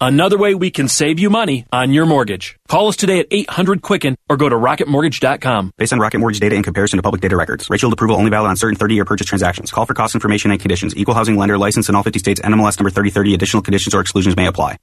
[0.00, 2.56] Another way we can save you money on your mortgage.
[2.68, 5.72] Call us today at 800 Quicken or go to rocketmortgage.com.
[5.76, 7.68] Based on Rocket Mortgage data in comparison to public data records.
[7.68, 9.72] Rate Shield approval only valid on certain 30 year purchase transactions.
[9.72, 10.96] Call for cost information and conditions.
[10.96, 12.40] Equal housing lender license in all 50 states.
[12.40, 13.34] NMLS number 3030.
[13.34, 14.78] Additional conditions or exclusions may apply.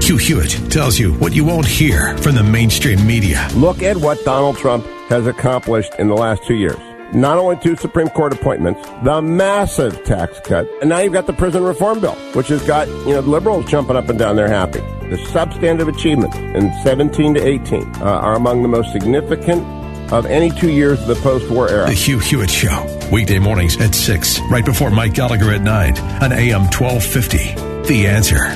[0.00, 3.48] Hugh Hewitt tells you what you won't hear from the mainstream media.
[3.56, 6.78] Look at what Donald Trump has accomplished in the last two years.
[7.12, 11.32] Not only two Supreme Court appointments, the massive tax cut, and now you've got the
[11.32, 14.80] prison reform bill, which has got you know liberals jumping up and down there happy.
[15.08, 19.64] The substantive achievements in 17 to 18 uh, are among the most significant
[20.12, 21.86] of any two years of the post-war era.
[21.86, 26.32] The Hugh Hewitt Show, weekday mornings at 6, right before Mike Gallagher at 9 on
[26.32, 27.88] AM 1250.
[27.88, 28.46] The answer.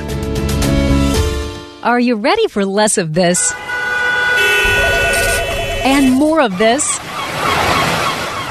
[1.83, 3.53] Are you ready for less of this
[5.83, 6.99] and more of this?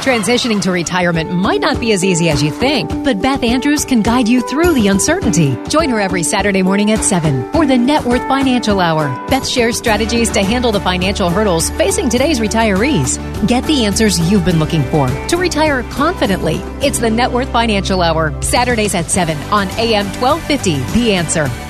[0.01, 4.01] Transitioning to retirement might not be as easy as you think, but Beth Andrews can
[4.01, 5.59] guide you through the uncertainty.
[5.69, 9.09] Join her every Saturday morning at 7 for the Net Worth Financial Hour.
[9.29, 13.19] Beth shares strategies to handle the financial hurdles facing today's retirees.
[13.47, 16.57] Get the answers you've been looking for to retire confidently.
[16.81, 20.79] It's the Net Worth Financial Hour, Saturdays at 7 on AM 1250.
[20.99, 21.70] The answer.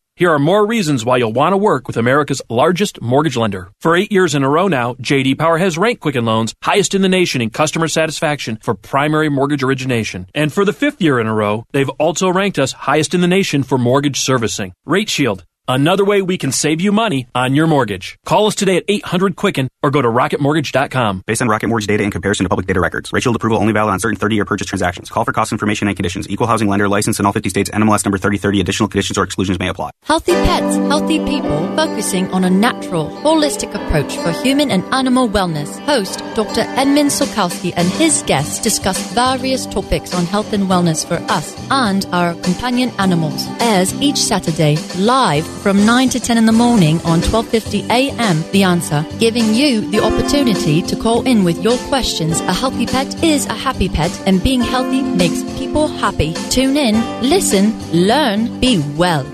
[0.21, 3.71] Here are more reasons why you'll want to work with America's largest mortgage lender.
[3.79, 7.01] For eight years in a row now, JD Power has ranked Quicken Loans highest in
[7.01, 10.27] the nation in customer satisfaction for primary mortgage origination.
[10.35, 13.27] And for the fifth year in a row, they've also ranked us highest in the
[13.27, 14.73] nation for mortgage servicing.
[14.85, 15.43] Rate Shield.
[15.67, 18.17] Another way we can save you money on your mortgage.
[18.25, 21.23] Call us today at 800 Quicken or go to rocketmortgage.com.
[21.25, 23.13] Based on Rocket Mortgage data in comparison to public data records.
[23.13, 25.09] Rate approval only valid on certain 30 year purchase transactions.
[25.09, 26.27] Call for cost information and conditions.
[26.29, 27.69] Equal housing lender license in all 50 states.
[27.69, 28.59] NMLS number 3030.
[28.59, 29.91] Additional conditions or exclusions may apply.
[30.03, 35.79] Healthy pets, healthy people, focusing on a natural, holistic approach for human and animal wellness.
[35.85, 36.61] Host Dr.
[36.61, 42.05] Edmund Sokalski and his guests discuss various topics on health and wellness for us and
[42.11, 43.47] our companion animals.
[43.61, 48.43] Airs each Saturday live from 9 to 10 in the morning on 12:50 a.m.
[48.51, 52.41] The Answer, giving you the opportunity to call in with your questions.
[52.41, 56.33] A healthy pet is a happy pet and being healthy makes people happy.
[56.49, 59.25] Tune in, listen, learn, be well.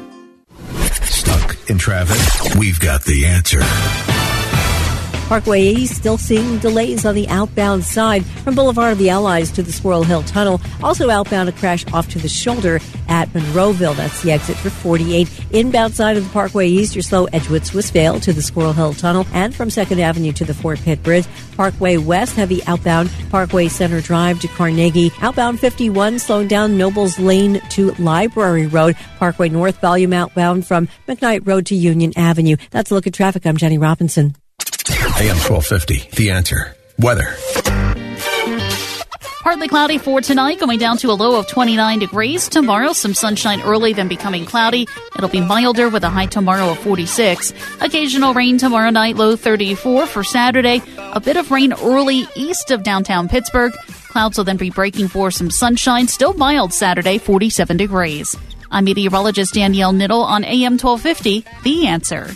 [1.04, 2.56] Stuck in traffic?
[2.56, 3.62] We've got the answer.
[5.28, 9.62] Parkway East still seeing delays on the outbound side from Boulevard of the Allies to
[9.62, 10.62] the Squirrel Hill Tunnel.
[10.82, 13.98] Also outbound a crash off to the shoulder at Monroeville.
[13.98, 15.30] That's the exit for 48.
[15.52, 19.28] Inbound side of the Parkway East, you're slow Edgewood Swissvale to the Squirrel Hill Tunnel
[19.34, 21.26] and from 2nd Avenue to the Fort Pitt Bridge.
[21.58, 25.12] Parkway West, heavy outbound Parkway Center Drive to Carnegie.
[25.22, 28.96] Outbound 51 slowing down Nobles Lane to Library Road.
[29.18, 32.56] Parkway North volume outbound from McKnight Road to Union Avenue.
[32.72, 33.46] That's a look at traffic.
[33.46, 34.34] I'm Jenny Robinson.
[35.20, 36.76] AM 1250, The Answer.
[37.00, 37.36] Weather.
[39.42, 42.48] Partly cloudy for tonight, going down to a low of 29 degrees.
[42.48, 44.86] Tomorrow, some sunshine early, then becoming cloudy.
[45.16, 47.52] It'll be milder with a high tomorrow of 46.
[47.82, 50.84] Occasional rain tomorrow night, low 34 for Saturday.
[51.00, 53.74] A bit of rain early east of downtown Pittsburgh.
[54.10, 56.08] Clouds will then be breaking for some sunshine.
[56.08, 58.36] Still mild Saturday, 47 degrees.
[58.70, 62.28] I'm meteorologist Danielle Niddle on AM 1250, The Answer.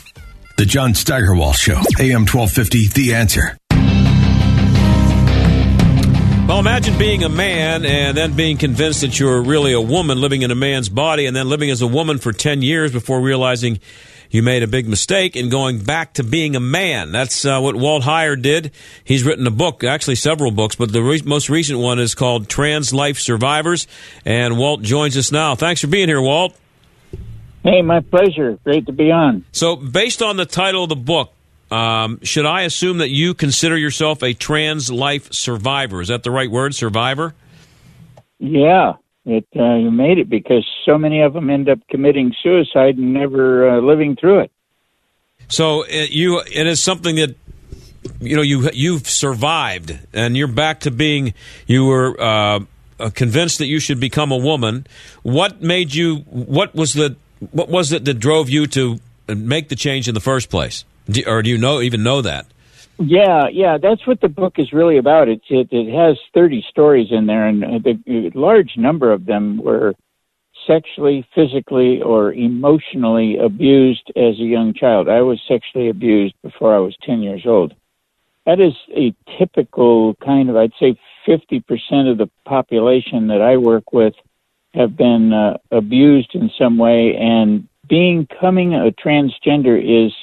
[0.58, 3.58] The John Steigerwald Show, AM 1250, The Answer.
[6.48, 10.42] Well, imagine being a man and then being convinced that you're really a woman living
[10.42, 13.80] in a man's body and then living as a woman for 10 years before realizing
[14.30, 17.12] you made a big mistake and going back to being a man.
[17.12, 18.72] That's uh, what Walt Heyer did.
[19.04, 22.50] He's written a book, actually several books, but the re- most recent one is called
[22.50, 23.88] Trans Life Survivors.
[24.26, 25.56] And Walt joins us now.
[25.56, 26.56] Thanks for being here, Walt.
[27.64, 28.58] Hey, my pleasure.
[28.64, 29.46] Great to be on.
[29.52, 31.32] So, based on the title of the book,
[31.70, 36.02] um, should I assume that you consider yourself a trans life survivor?
[36.02, 37.36] Is that the right word, survivor?
[38.40, 38.94] Yeah,
[39.26, 43.14] it uh, you made it because so many of them end up committing suicide and
[43.14, 44.52] never uh, living through it.
[45.48, 47.36] So it, uh, you it is something that
[48.20, 51.36] you know you you've survived and you're back to being
[51.68, 52.60] you were uh,
[53.00, 54.88] uh convinced that you should become a woman.
[55.22, 56.18] What made you?
[56.26, 57.16] What was the
[57.52, 60.86] what was it that drove you to uh, make the change in the first place?
[61.10, 62.46] Do, or do you know even know that?
[63.00, 65.28] Yeah, yeah, that's what the book is really about.
[65.28, 69.58] It it, it has thirty stories in there, and uh, a large number of them
[69.58, 69.96] were
[70.68, 75.10] sexually, physically, or emotionally abused as a young child.
[75.10, 77.74] I was sexually abused before I was ten years old.
[78.46, 83.58] That is a typical kind of, I'd say, fifty percent of the population that I
[83.58, 84.14] work with
[84.74, 90.14] have been uh, abused in some way, and being becoming a transgender is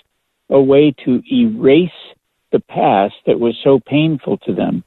[0.50, 1.90] a way to erase
[2.50, 4.82] the past that was so painful to them.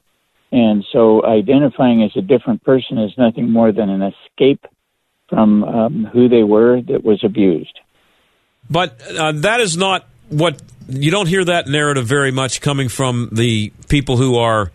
[0.50, 4.66] And so identifying as a different person is nothing more than an escape
[5.28, 7.78] from um, who they were that was abused.
[8.68, 13.30] But uh, that is not what you don't hear that narrative very much coming from
[13.32, 14.72] the people who are,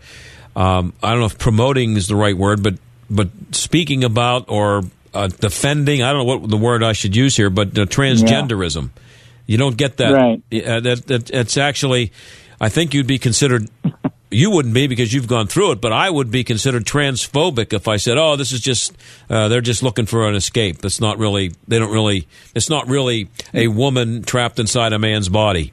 [0.56, 2.74] um, I don't know if promoting is the right word, but
[3.10, 4.82] but speaking about or
[5.14, 8.82] uh, defending, I don't know what the word I should use here, but uh, transgenderism.
[8.82, 9.02] Yeah.
[9.46, 10.12] You don't get that.
[10.12, 10.42] Right.
[10.52, 11.30] Uh, that, that.
[11.30, 12.12] It's actually,
[12.60, 13.68] I think you'd be considered.
[14.30, 17.88] You wouldn't be because you've gone through it, but I would be considered transphobic if
[17.88, 18.94] I said, "Oh, this is just
[19.30, 21.54] uh, they're just looking for an escape." That's not really.
[21.66, 22.28] They don't really.
[22.54, 25.72] It's not really a woman trapped inside a man's body.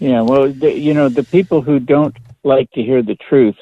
[0.00, 3.54] Yeah, well, the, you know, the people who don't like to hear the truth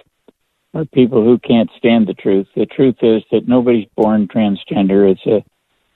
[0.76, 2.46] are people who can't stand the truth.
[2.54, 5.10] The truth is that nobody's born transgender.
[5.10, 5.44] It's a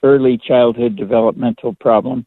[0.03, 2.25] early childhood developmental problem.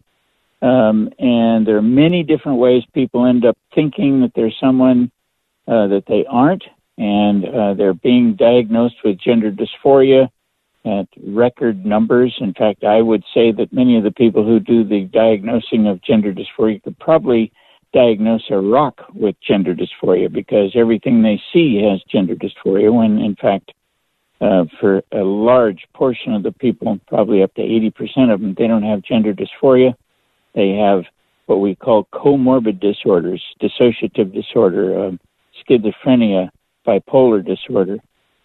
[0.62, 5.11] Um, and there are many different ways people end up thinking that they're someone
[5.67, 6.64] uh, that they aren't,
[6.97, 10.29] and uh, they're being diagnosed with gender dysphoria
[10.85, 12.35] at record numbers.
[12.40, 16.03] In fact, I would say that many of the people who do the diagnosing of
[16.03, 17.53] gender dysphoria could probably
[17.95, 23.37] diagnose a rock with gender dysphoria because everything they see has gender dysphoria when in
[23.37, 23.73] fact
[24.41, 28.67] uh, for a large portion of the people, probably up to 80% of them, they
[28.67, 29.95] don't have gender dysphoria.
[30.55, 31.05] They have
[31.47, 35.21] what we call comorbid disorders, dissociative disorder, um,
[35.63, 36.51] schizophrenia,
[36.87, 37.99] bipolar disorder,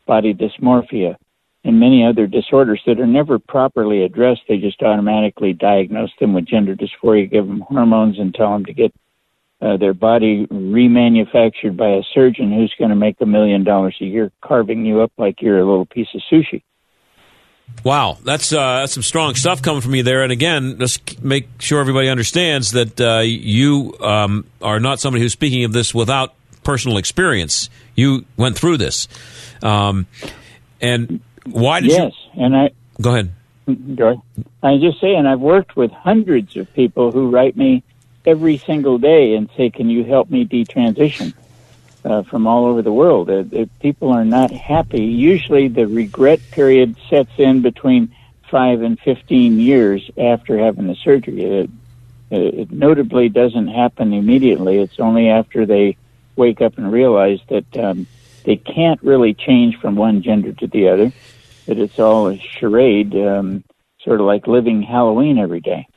[0.05, 1.15] body dysmorphia,
[1.63, 4.41] and many other disorders that are never properly addressed.
[4.47, 8.73] They just automatically diagnose them with gender dysphoria, give them hormones, and tell them to
[8.73, 8.93] get
[9.61, 14.05] uh, their body remanufactured by a surgeon who's going to make a million dollars a
[14.05, 16.63] year, carving you up like you're a little piece of sushi.
[17.83, 20.23] Wow, that's uh, that's some strong stuff coming from you there.
[20.23, 25.33] And again, just make sure everybody understands that uh, you um, are not somebody who's
[25.33, 27.69] speaking of this without personal experience.
[27.95, 29.07] You went through this,
[29.61, 30.07] um,
[30.81, 32.43] and why did yes, you?
[32.43, 32.69] and I
[32.99, 33.33] go ahead.
[33.95, 34.21] Go ahead.
[34.63, 37.83] I just saying, I've worked with hundreds of people who write me
[38.25, 41.33] every single day and say, "Can you help me detransition?"
[42.05, 43.29] uh, from all over the world.
[43.29, 45.03] Uh, people are not happy.
[45.03, 48.13] Usually, the regret period sets in between
[48.49, 51.43] five and fifteen years after having the surgery.
[51.43, 51.69] It,
[52.31, 54.79] it notably doesn't happen immediately.
[54.79, 55.97] It's only after they
[56.35, 58.07] wake up and realize that um,
[58.43, 61.11] they can't really change from one gender to the other.
[61.65, 63.63] That it's all a charade, um,
[64.01, 65.87] sort of like living Halloween every day.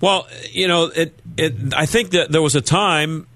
[0.00, 3.26] Well, you know, it, it, I think that there was a time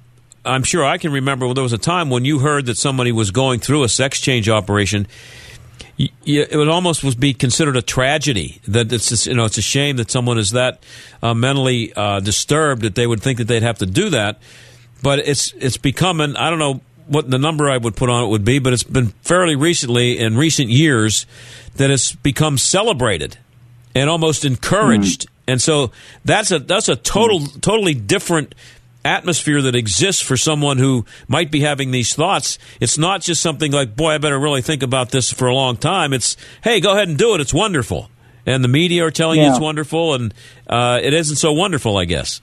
[0.45, 3.31] I'm sure I can remember there was a time when you heard that somebody was
[3.31, 5.07] going through a sex change operation.
[5.99, 9.63] it would almost was be considered a tragedy that it's just, you know it's a
[9.63, 10.83] shame that someone is that
[11.23, 14.41] uh, mentally uh, disturbed that they would think that they'd have to do that.
[15.03, 18.29] But it's it's becoming I don't know what the number I would put on it
[18.29, 21.27] would be, but it's been fairly recently in recent years
[21.77, 23.39] that it's become celebrated
[23.95, 25.29] and almost encouraged.
[25.47, 25.91] And so
[26.25, 28.55] that's a that's a total totally different
[29.05, 32.59] atmosphere that exists for someone who might be having these thoughts.
[32.81, 35.77] It's not just something like, boy, I better really think about this for a long
[35.77, 36.13] time.
[36.13, 37.41] It's, hey, go ahead and do it.
[37.41, 38.11] It's wonderful.
[38.47, 40.35] And the media are telling you it's wonderful, and
[40.69, 42.41] uh, it isn't so wonderful, I guess.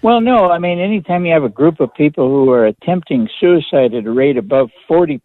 [0.00, 3.94] Well, no, I mean, anytime you have a group of people who are attempting suicide
[3.94, 5.20] at a rate above 40%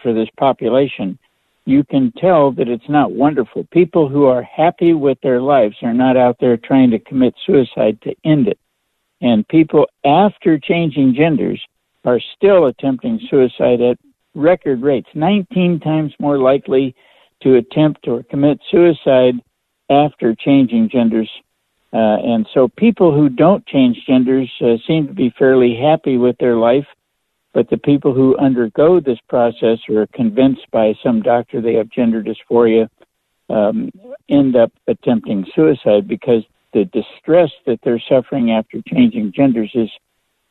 [0.00, 1.18] for this population,
[1.66, 3.66] you can tell that it's not wonderful.
[3.70, 8.00] People who are happy with their lives are not out there trying to commit suicide
[8.02, 8.58] to end it.
[9.20, 11.60] And people after changing genders
[12.04, 13.98] are still attempting suicide at
[14.34, 16.94] record rates, 19 times more likely
[17.42, 19.34] to attempt or commit suicide
[19.90, 21.28] after changing genders
[21.92, 26.36] uh, and so people who don't change genders uh, seem to be fairly happy with
[26.38, 26.86] their life,
[27.52, 31.88] but the people who undergo this process or are convinced by some doctor they have
[31.90, 32.88] gender dysphoria
[33.48, 33.90] um,
[34.28, 39.90] end up attempting suicide because the distress that they're suffering after changing genders is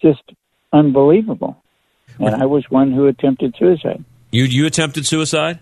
[0.01, 0.21] just
[0.73, 1.61] unbelievable.
[2.19, 4.03] And I was one who attempted suicide.
[4.31, 5.59] You you attempted suicide?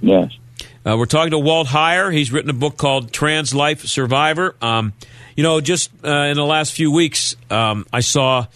[0.00, 0.32] Yes.
[0.84, 2.12] Uh, we're talking to Walt Heyer.
[2.12, 4.56] He's written a book called Trans Life Survivor.
[4.60, 4.92] Um,
[5.36, 8.46] you know, just uh, in the last few weeks, um, I saw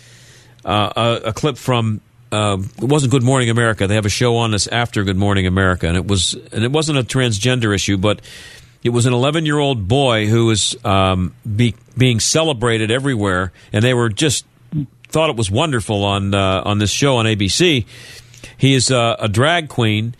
[0.68, 2.00] uh, a, a clip from.
[2.30, 3.86] Uh, it wasn't Good Morning America.
[3.86, 6.70] They have a show on this after Good Morning America, and it was and it
[6.70, 8.20] wasn't a transgender issue, but
[8.84, 13.82] it was an 11 year old boy who was um, be, being celebrated everywhere, and
[13.82, 14.44] they were just
[15.08, 17.86] thought it was wonderful on uh, on this show on ABC.
[18.58, 20.14] He is uh, a drag queen,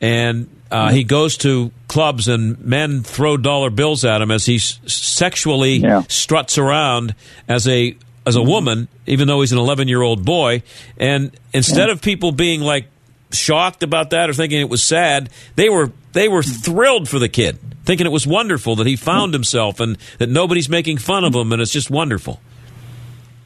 [0.00, 4.56] and uh, he goes to clubs, and men throw dollar bills at him as he
[4.56, 5.78] s- sexually
[6.08, 7.14] struts around
[7.46, 7.94] as a
[8.26, 8.48] as a mm-hmm.
[8.48, 10.62] woman, even though he's an 11 year old boy.
[10.96, 12.86] And instead of people being like
[13.30, 16.60] shocked about that or thinking it was sad, they were they were mm-hmm.
[16.60, 19.34] thrilled for the kid, thinking it was wonderful that he found mm-hmm.
[19.34, 22.40] himself and that nobody's making fun of him, and it's just wonderful.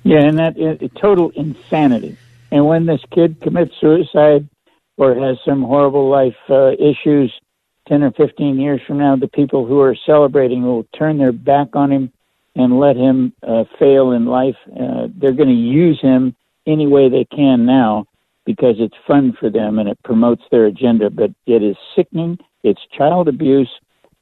[0.02, 2.16] Yeah, and that is total insanity.
[2.52, 4.48] And when this kid commits suicide
[4.96, 7.32] or has some horrible life uh, issues,
[7.88, 11.74] 10 or 15 years from now, the people who are celebrating will turn their back
[11.74, 12.12] on him
[12.56, 14.56] and let him uh, fail in life.
[14.68, 16.34] Uh, they're going to use him
[16.66, 18.06] any way they can now
[18.44, 21.10] because it's fun for them and it promotes their agenda.
[21.10, 23.70] But it is sickening, it's child abuse,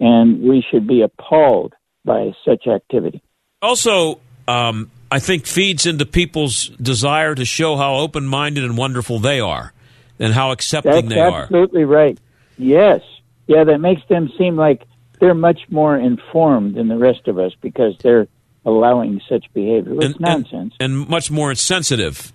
[0.00, 1.74] and we should be appalled
[2.04, 3.22] by such activity.
[3.62, 9.20] Also, um, I think feeds into people's desire to show how open minded and wonderful
[9.20, 9.72] they are
[10.18, 11.42] and how accepting That's they are.
[11.44, 12.18] absolutely right.
[12.58, 13.00] Yes.
[13.46, 14.82] Yeah, that makes them seem like
[15.20, 18.26] they're much more informed than the rest of us because they're
[18.64, 19.94] allowing such behavior.
[20.00, 20.74] It's nonsense.
[20.80, 22.32] and much more sensitive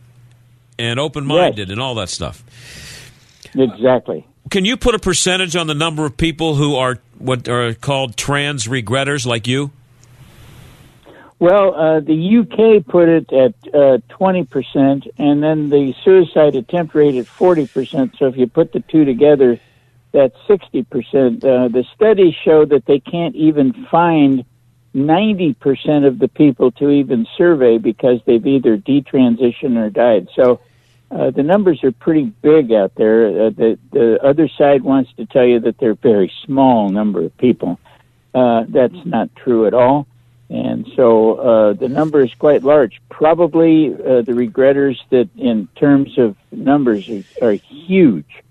[0.78, 2.44] and open minded and all that stuff.
[3.56, 4.26] Exactly.
[4.50, 8.16] Can you put a percentage on the number of people who are what are called
[8.16, 9.72] trans regretters like you?
[11.40, 17.16] Well, uh, the UK put it at uh, 20%, and then the suicide attempt rate
[17.16, 18.18] at 40%.
[18.18, 19.58] So if you put the two together,
[20.12, 20.86] that's 60%.
[21.44, 24.46] Uh, the studies show that they can't even find
[24.96, 30.30] 90% of the people to even survey because they've either detransitioned or died.
[30.36, 30.62] So
[31.12, 33.28] uh, the numbers are pretty big out there.
[33.28, 37.24] Uh, the, the other side wants to tell you that they're a very small number
[37.24, 37.80] of people.
[38.34, 40.08] Uh, that's not true at all.
[40.50, 43.00] And so uh, the number is quite large.
[43.10, 48.44] Probably uh, the regretters that, in terms of numbers, are, are huge.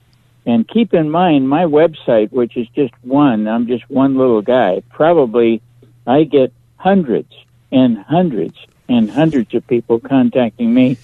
[0.49, 4.83] And keep in mind, my website, which is just one, I'm just one little guy,
[4.89, 5.61] probably
[6.07, 7.31] I get hundreds
[7.71, 8.57] and hundreds
[8.89, 10.97] and hundreds of people contacting me.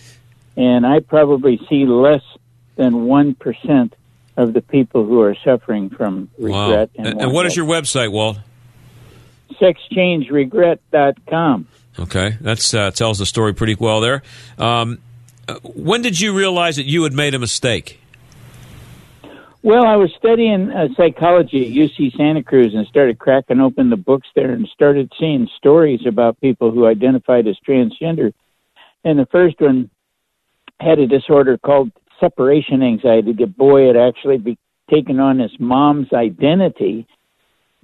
[0.57, 2.22] And I probably see less
[2.76, 3.92] than 1%
[4.38, 6.88] of the people who are suffering from regret.
[6.97, 8.38] And, and what is your website, Walt?
[9.61, 11.66] sexchangeregret.com.
[11.99, 14.22] Okay, that uh, tells the story pretty well there.
[14.57, 15.01] Um,
[15.47, 18.01] uh, when did you realize that you had made a mistake?
[19.64, 23.96] Well, I was studying uh, psychology at UC Santa Cruz and started cracking open the
[23.96, 28.34] books there and started seeing stories about people who identified as transgender.
[29.04, 29.88] And the first one
[30.80, 33.32] had a disorder called separation anxiety.
[33.32, 34.58] The boy had actually be
[34.90, 37.06] taken on his mom's identity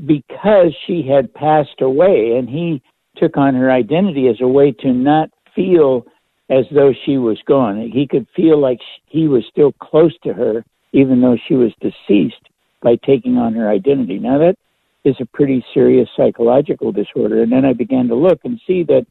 [0.05, 2.83] because she had passed away, and he
[3.17, 6.05] took on her identity as a way to not feel
[6.51, 7.91] as though she was gone.
[7.91, 10.63] He could feel like he was still close to her,
[10.93, 12.49] even though she was deceased,
[12.83, 14.19] by taking on her identity.
[14.19, 14.57] Now, that
[15.05, 17.43] is a pretty serious psychological disorder.
[17.43, 19.07] And then I began to look and see that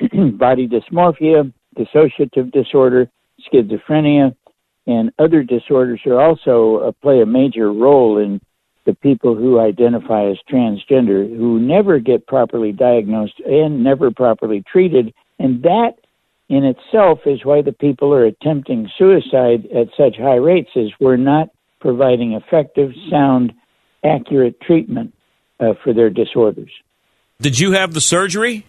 [0.38, 3.10] body dysmorphia, dissociative disorder,
[3.50, 4.34] schizophrenia,
[4.86, 8.40] and other disorders are also uh, play a major role in
[8.86, 15.12] the people who identify as transgender who never get properly diagnosed and never properly treated.
[15.38, 15.96] And that
[16.48, 21.16] in itself is why the people are attempting suicide at such high rates is we're
[21.16, 23.52] not providing effective, sound,
[24.04, 25.14] accurate treatment
[25.60, 26.70] uh, for their disorders.
[27.40, 28.64] Did you have the surgery?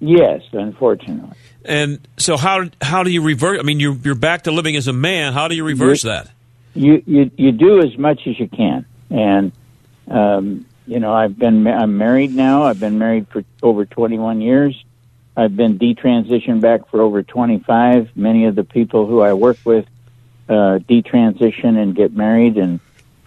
[0.00, 1.36] Yes, unfortunately.
[1.64, 3.58] And so how how do you reverse?
[3.58, 5.32] I mean, you're you're back to living as a man.
[5.32, 6.30] How do you reverse you, that?
[6.74, 9.52] You you you do as much as you can, and
[10.08, 12.62] um, you know I've been I'm married now.
[12.62, 14.84] I've been married for over 21 years.
[15.38, 18.16] I've been detransitioned back for over 25.
[18.16, 19.86] Many of the people who I work with
[20.48, 22.80] uh, detransition and get married, and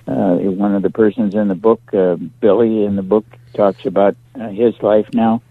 [0.06, 4.18] uh, one of the persons in the book, uh, Billy, in the book talks about
[4.36, 5.42] uh, his life now.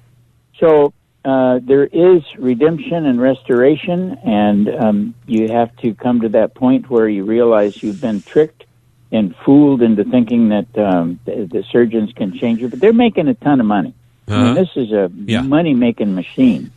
[0.58, 0.92] So
[1.24, 6.90] uh, there is redemption and restoration, and um, you have to come to that point
[6.90, 8.66] where you realize you've been tricked
[9.10, 12.68] and fooled into thinking that um, the, the surgeons can change you.
[12.68, 13.94] But they're making a ton of money.
[14.30, 14.54] I mean, Uh-huh.
[14.54, 15.42] this is a Yeah.
[15.42, 16.70] money making machine.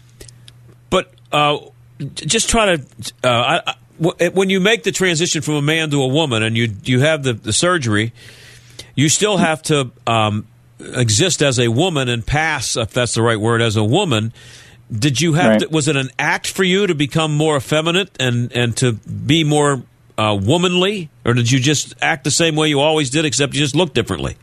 [0.89, 1.57] But uh,
[2.13, 2.83] just try to.
[3.23, 3.75] Uh, I, I-
[4.29, 7.23] when you make the transition from a man to a woman, and you you have
[7.23, 8.11] the, the surgery,
[8.95, 10.45] you still have to um,
[10.79, 14.33] exist as a woman and pass, if that's the right word, as a woman.
[14.91, 15.49] Did you have?
[15.51, 15.59] Right.
[15.61, 19.43] To, was it an act for you to become more effeminate and and to be
[19.43, 19.83] more
[20.17, 23.59] uh, womanly, or did you just act the same way you always did, except you
[23.59, 24.35] just look differently?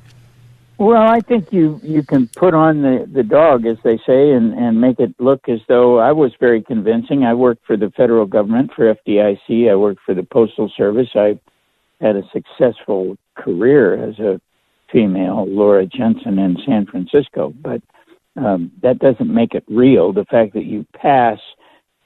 [0.81, 4.55] Well, I think you you can put on the the dog, as they say, and
[4.55, 7.22] and make it look as though I was very convincing.
[7.22, 9.70] I worked for the federal government for FDIC.
[9.70, 11.09] I worked for the postal service.
[11.14, 11.39] I
[12.01, 14.41] had a successful career as a
[14.91, 17.53] female, Laura Jensen in San Francisco.
[17.61, 17.83] But
[18.37, 20.14] um, that doesn't make it real.
[20.14, 21.39] The fact that you pass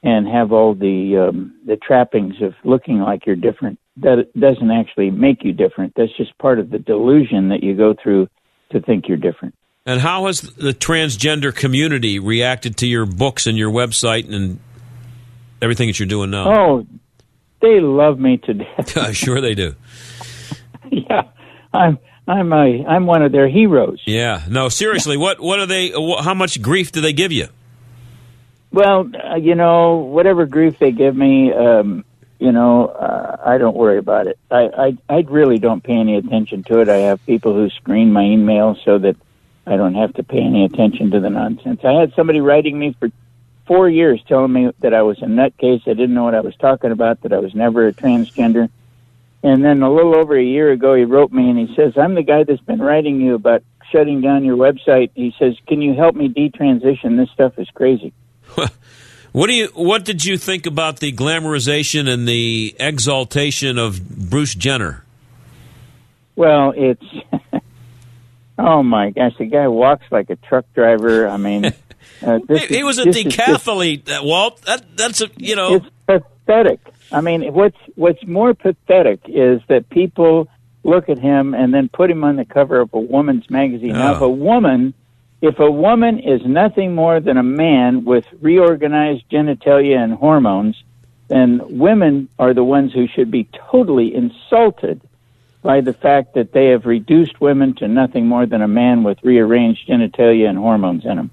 [0.02, 5.12] and have all the um, the trappings of looking like you're different that doesn't actually
[5.12, 5.92] make you different.
[5.94, 8.26] That's just part of the delusion that you go through
[8.70, 9.54] to think you're different.
[9.86, 14.58] And how has the transgender community reacted to your books and your website and
[15.60, 16.52] everything that you're doing now?
[16.54, 16.86] Oh,
[17.60, 19.14] they love me to death.
[19.14, 19.74] sure they do.
[20.90, 21.22] yeah,
[21.72, 24.00] I'm I'm a I'm one of their heroes.
[24.06, 24.42] Yeah.
[24.48, 25.90] No, seriously, what what are they?
[25.90, 27.48] wh- How much grief do they give you?
[28.72, 32.04] Well, uh, you know, whatever grief they give me, um,
[32.38, 34.38] you know, uh, I don't worry about it.
[34.50, 36.88] I, I I really don't pay any attention to it.
[36.88, 39.16] I have people who screen my email so that
[39.66, 41.80] I don't have to pay any attention to the nonsense.
[41.84, 43.10] I had somebody writing me for
[43.66, 45.82] four years telling me that I was a nutcase.
[45.86, 47.22] I didn't know what I was talking about.
[47.22, 48.68] That I was never a transgender.
[49.42, 52.14] And then a little over a year ago, he wrote me and he says, "I'm
[52.14, 53.62] the guy that's been writing you about
[53.92, 57.16] shutting down your website." He says, "Can you help me detransition?
[57.16, 58.12] This stuff is crazy."
[59.34, 59.66] What do you?
[59.74, 65.04] What did you think about the glamorization and the exaltation of Bruce Jenner?
[66.36, 67.02] Well, it's
[68.58, 71.28] oh my gosh, the guy walks like a truck driver.
[71.28, 71.64] I mean,
[72.24, 74.62] uh, He, is- was a is just- decathlete, uh, Walt.
[74.62, 75.74] That, that's a you know.
[75.74, 76.78] It's pathetic.
[77.10, 80.46] I mean, what's what's more pathetic is that people
[80.84, 83.94] look at him and then put him on the cover of a woman's magazine.
[83.94, 84.26] Now, if Oh.
[84.26, 84.94] a woman,
[85.44, 90.82] if a woman is nothing more than a man with reorganized genitalia and hormones,
[91.28, 95.02] then women are the ones who should be totally insulted
[95.60, 99.18] by the fact that they have reduced women to nothing more than a man with
[99.22, 101.30] rearranged genitalia and hormones in them.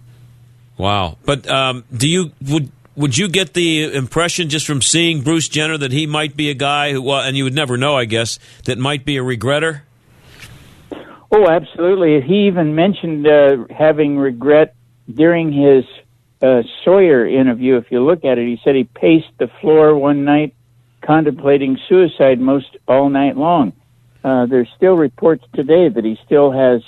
[0.77, 1.17] Wow.
[1.23, 5.77] But um, do you would would you get the impression just from seeing Bruce Jenner
[5.77, 8.39] that he might be a guy who, well, and you would never know, I guess,
[8.65, 9.83] that might be a regretter?
[11.31, 12.19] Oh, absolutely.
[12.21, 14.75] He even mentioned uh, having regret
[15.13, 15.85] during his
[16.41, 17.77] uh, Sawyer interview.
[17.77, 20.53] If you look at it, he said he paced the floor one night
[21.01, 23.73] contemplating suicide most all night long.
[24.23, 26.81] Uh, there's still reports today that he still has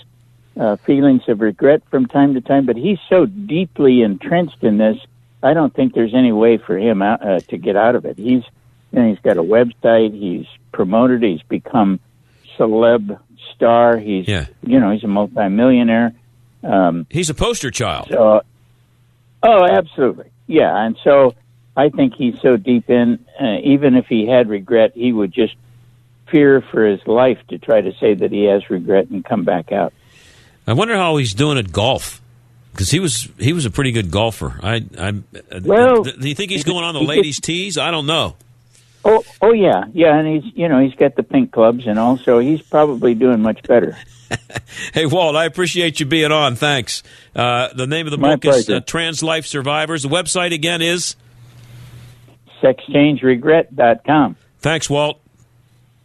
[0.60, 4.98] uh, feelings of regret from time to time, but he's so deeply entrenched in this.
[5.42, 8.18] I don't think there's any way for him out, uh, to get out of it.
[8.18, 8.44] He's
[8.92, 10.14] you know, he's got a website.
[10.14, 11.24] He's promoted.
[11.24, 12.00] He's become
[12.58, 13.20] celeb
[13.56, 13.98] star.
[13.98, 14.46] He's Yeah.
[14.66, 16.14] you know he's a multimillionaire.
[16.64, 18.08] Um, He's a poster child.
[18.10, 18.42] so,
[19.44, 20.86] oh, absolutely, yeah.
[20.86, 21.36] And so
[21.76, 23.20] I think he's so deep in.
[23.40, 25.56] Uh, even if he had regret, he would just
[26.32, 29.72] fear for his life to try to say that he has regret and come back
[29.72, 29.94] out.
[30.66, 32.22] I wonder how he's doing at golf
[32.72, 34.58] because he was he was a pretty good golfer.
[34.64, 35.14] I I
[35.62, 37.78] Well, do you think he's going on the he- ladies' tees?
[37.78, 38.36] I don't know.
[39.06, 40.18] Oh, oh yeah, yeah.
[40.18, 43.42] And he's you know he's got the pink clubs and all, so he's probably doing
[43.42, 43.98] much better.
[44.96, 46.56] Hey Walt, I appreciate you being on.
[46.56, 47.04] Thanks.
[47.36, 50.02] Uh, the name of the My book is uh, Trans Life Survivors.
[50.02, 51.16] The website again is
[52.64, 54.36] sexchangeregret.com.
[54.60, 55.22] Thanks, Walt.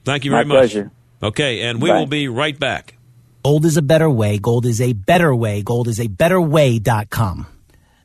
[0.04, 0.58] Thank you My very much.
[0.58, 0.90] pleasure.
[1.22, 1.98] Okay, and we Bye.
[2.00, 2.96] will be right back.
[3.42, 4.38] Gold is a better way.
[4.38, 5.62] Gold is a better way.
[5.62, 7.46] Gold is a better way.com.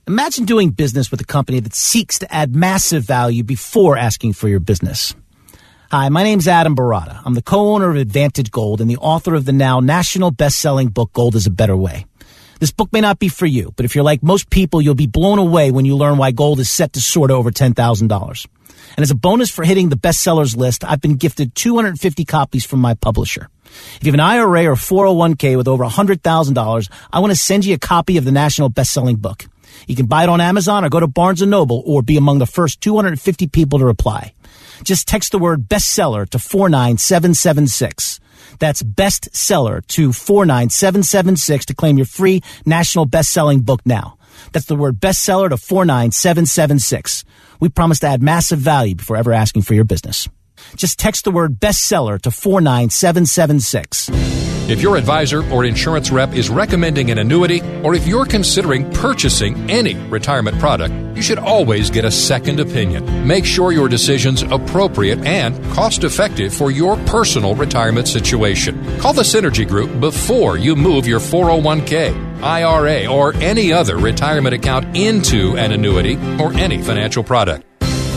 [0.05, 4.49] Imagine doing business with a company that seeks to add massive value before asking for
[4.49, 5.15] your business.
[5.91, 7.21] Hi, my name's Adam Baratta.
[7.23, 11.13] I'm the co-owner of Advantage Gold and the author of the now national best-selling book
[11.13, 12.05] Gold is a Better Way.
[12.59, 15.07] This book may not be for you, but if you're like most people, you'll be
[15.07, 18.47] blown away when you learn why gold is set to soar to over $10,000.
[18.97, 22.81] And as a bonus for hitting the bestsellers list, I've been gifted 250 copies from
[22.81, 23.47] my publisher.
[23.95, 27.73] If you have an IRA or 401k with over $100,000, I want to send you
[27.75, 29.45] a copy of the national best-selling book.
[29.87, 32.39] You can buy it on Amazon or go to Barnes & Noble or be among
[32.39, 34.33] the first 250 people to reply.
[34.83, 38.19] Just text the word bestseller to 49776.
[38.59, 44.17] That's bestseller to 49776 to claim your free national best-selling book now.
[44.51, 47.23] That's the word bestseller to 49776.
[47.59, 50.27] We promise to add massive value before ever asking for your business.
[50.75, 54.09] Just text the word bestseller to 49776.
[54.69, 59.69] If your advisor or insurance rep is recommending an annuity, or if you're considering purchasing
[59.69, 63.27] any retirement product, you should always get a second opinion.
[63.27, 68.81] Make sure your decision's appropriate and cost effective for your personal retirement situation.
[68.99, 74.95] Call the Synergy Group before you move your 401k, IRA, or any other retirement account
[74.95, 77.65] into an annuity or any financial product.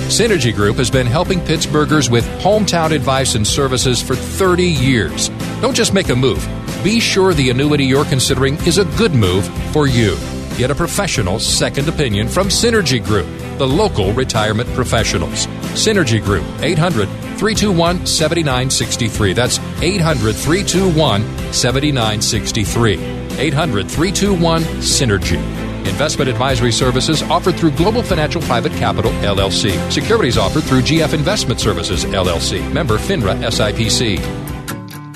[0.06, 5.30] Synergy Group has been helping Pittsburghers with hometown advice and services for 30 years.
[5.60, 6.48] Don't just make a move.
[6.84, 10.16] Be sure the annuity you're considering is a good move for you.
[10.56, 13.26] Get a professional second opinion from Synergy Group,
[13.58, 15.48] the local retirement professionals.
[15.74, 19.32] Synergy Group, 800 321 7963.
[19.32, 22.94] That's 800 321 7963.
[23.38, 25.65] 800 321 Synergy.
[25.88, 29.78] Investment advisory services offered through Global Financial Private Capital, LLC.
[29.90, 32.72] Securities offered through GF Investment Services, LLC.
[32.72, 34.46] Member FINRA SIPC.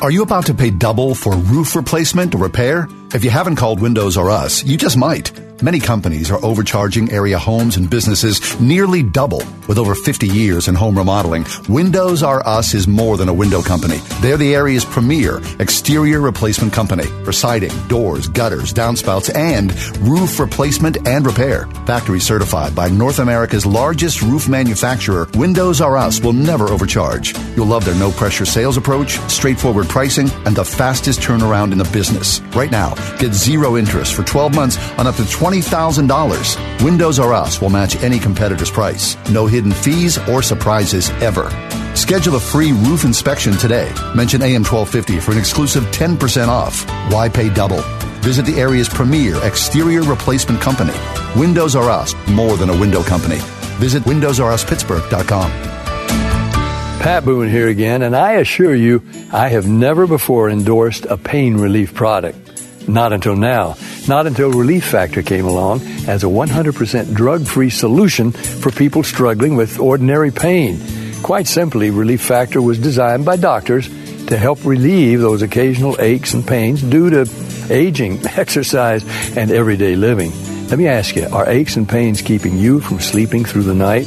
[0.03, 2.89] Are you about to pay double for roof replacement or repair?
[3.13, 5.31] If you haven't called Windows R Us, you just might.
[5.63, 9.43] Many companies are overcharging area homes and businesses nearly double.
[9.69, 13.61] With over 50 years in home remodeling, Windows R Us is more than a window
[13.61, 13.99] company.
[14.23, 21.07] They're the area's premier exterior replacement company for siding, doors, gutters, downspouts, and roof replacement
[21.07, 21.67] and repair.
[21.87, 27.37] Factory certified by North America's largest roof manufacturer, Windows R Us will never overcharge.
[27.55, 31.91] You'll love their no pressure sales approach, straightforward pricing, and the fastest turnaround in the
[31.93, 32.41] business.
[32.57, 36.85] Right now, get zero interest for 12 months on up to $20,000.
[36.85, 39.17] Windows R Us will match any competitor's price.
[39.31, 41.51] No hidden fees or surprises ever.
[41.97, 43.93] Schedule a free roof inspection today.
[44.15, 46.89] Mention AM 1250 for an exclusive 10% off.
[47.13, 47.83] Why pay double?
[48.23, 50.95] Visit the area's premier exterior replacement company.
[51.37, 53.39] Windows R Us, more than a window company.
[53.81, 55.51] Visit WindowsRUsPittsburgh.com.
[57.01, 61.57] Pat Boone here again, and I assure you, I have never before endorsed a pain
[61.57, 62.50] relief product.
[62.89, 63.77] Not until now.
[64.09, 69.57] Not until Relief Factor came along as a 100% drug free solution for people struggling
[69.57, 70.81] with ordinary pain.
[71.23, 73.89] Quite simply, Relief Factor was designed by doctors
[74.27, 77.31] to help relieve those occasional aches and pains due to
[77.71, 79.05] aging, exercise,
[79.37, 80.33] and everyday living.
[80.69, 84.07] Let me ask you are aches and pains keeping you from sleeping through the night?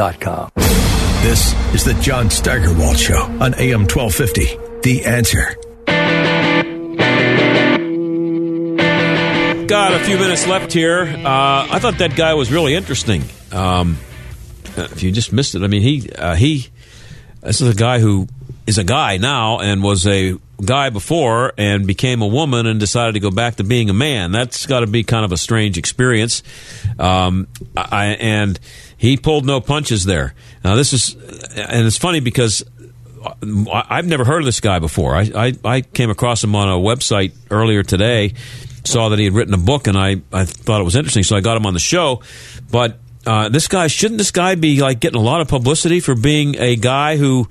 [0.00, 0.50] relieffactor.com.
[1.22, 4.80] This is the John Steigerwald Show on AM 1250.
[4.82, 5.54] The answer.
[9.66, 11.02] Got a few minutes left here.
[11.02, 13.22] Uh, I thought that guy was really interesting.
[13.52, 13.98] Um,
[14.76, 16.68] if you just missed it, I mean, he uh, he.
[17.42, 18.26] This is a guy who
[18.66, 23.12] is a guy now and was a guy before and became a woman and decided
[23.12, 24.32] to go back to being a man.
[24.32, 26.42] That's got to be kind of a strange experience.
[26.98, 28.58] Um, I, and
[29.00, 30.34] he pulled no punches there.
[30.62, 31.14] Now this is,
[31.56, 32.62] and it's funny because
[33.72, 35.16] I've never heard of this guy before.
[35.16, 38.34] I, I, I came across him on a website earlier today,
[38.84, 41.34] saw that he had written a book, and I, I thought it was interesting, so
[41.34, 42.22] I got him on the show.
[42.70, 46.14] But uh, this guy, shouldn't this guy be like getting a lot of publicity for
[46.14, 47.48] being a guy who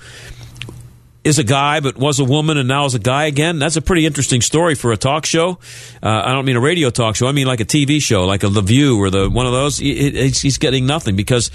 [1.30, 3.59] is a guy but was a woman and now is a guy again.
[3.59, 5.59] That's a pretty interesting story for a talk show.
[6.03, 7.27] Uh, I don't mean a radio talk show.
[7.27, 9.77] I mean like a TV show, like a The View or the one of those.
[9.77, 11.51] he's getting nothing because,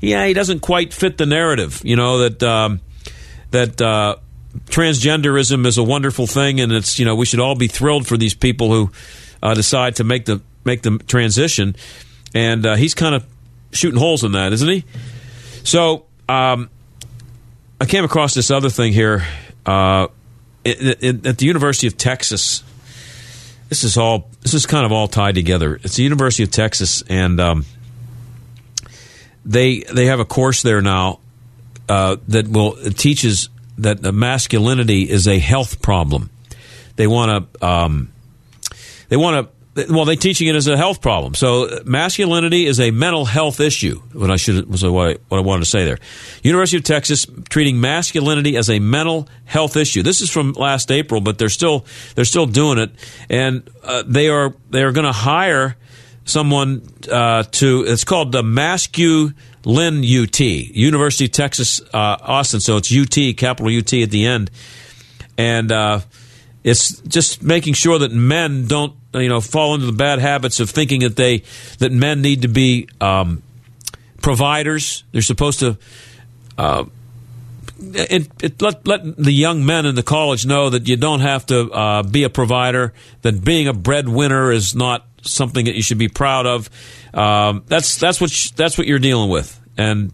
[0.00, 1.80] yeah, he doesn't quite fit the narrative.
[1.84, 2.80] You know that um,
[3.50, 4.16] that uh,
[4.66, 8.16] transgenderism is a wonderful thing, and it's you know we should all be thrilled for
[8.16, 8.90] these people who
[9.42, 11.76] uh, decide to make the make the transition.
[12.34, 13.24] And uh, he's kind of
[13.72, 14.84] shooting holes in that, isn't he?
[15.64, 16.70] So um,
[17.80, 19.24] I came across this other thing here
[19.64, 20.08] uh,
[20.64, 22.64] it, it, at the University of Texas.
[23.68, 24.30] This is all.
[24.40, 25.78] This is kind of all tied together.
[25.84, 27.66] It's the University of Texas, and um,
[29.44, 31.20] they they have a course there now
[31.88, 36.30] uh, that will teaches that masculinity is a health problem.
[36.96, 37.66] They want to.
[37.66, 38.10] Um,
[39.08, 39.57] they want to
[39.88, 41.34] well, they're teaching it as a health problem.
[41.34, 44.00] So masculinity is a mental health issue.
[44.12, 45.98] What I should was what I, what I wanted to say there.
[46.42, 50.02] University of Texas treating masculinity as a mental health issue.
[50.02, 52.90] This is from last April, but they're still they're still doing it,
[53.30, 55.76] and uh, they are they are going to hire
[56.24, 57.84] someone uh, to.
[57.86, 59.34] It's called the Mascu.
[59.64, 62.60] Lynn UT, University of Texas, uh, Austin.
[62.60, 64.50] So it's UT, capital UT at the end.
[65.36, 66.00] And uh,
[66.68, 70.70] it's just making sure that men don't you know fall into the bad habits of
[70.70, 71.42] thinking that they
[71.78, 73.42] that men need to be um,
[74.20, 75.04] providers.
[75.12, 75.78] They're supposed to.
[76.56, 76.84] Uh,
[77.80, 81.46] it, it, let let the young men in the college know that you don't have
[81.46, 82.92] to uh, be a provider.
[83.22, 86.68] That being a breadwinner is not something that you should be proud of.
[87.14, 90.12] Um, that's that's what sh- that's what you're dealing with, and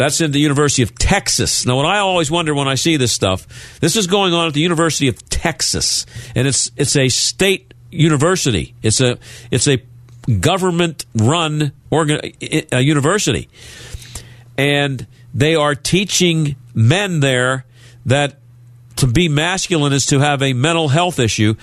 [0.00, 1.66] that's in the University of Texas.
[1.66, 3.46] Now, what I always wonder when I see this stuff,
[3.80, 8.74] this is going on at the University of Texas, and it's it's a state university.
[8.80, 9.18] It's a
[9.50, 9.82] it's a
[10.40, 12.18] government run organ,
[12.72, 13.50] a university,
[14.56, 17.66] and they are teaching men there
[18.06, 18.38] that
[18.96, 21.56] to be masculine is to have a mental health issue.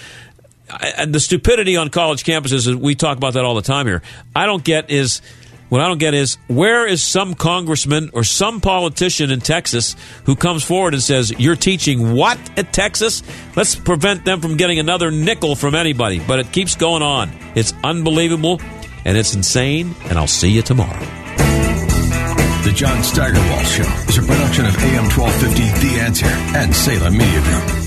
[0.95, 4.03] And the stupidity on college campuses, we talk about that all the time here.
[4.35, 5.23] I don't get is
[5.69, 9.95] what I don't get is where is some congressman or some politician in Texas
[10.25, 13.23] who comes forward and says, You're teaching what at Texas?
[13.55, 16.19] Let's prevent them from getting another nickel from anybody.
[16.19, 17.31] But it keeps going on.
[17.55, 18.61] It's unbelievable
[19.03, 19.95] and it's insane.
[20.05, 20.99] And I'll see you tomorrow.
[22.63, 26.25] The John Steigerwald Show is a production of AM 1250 The Answer
[26.57, 27.86] and Salem Media Group.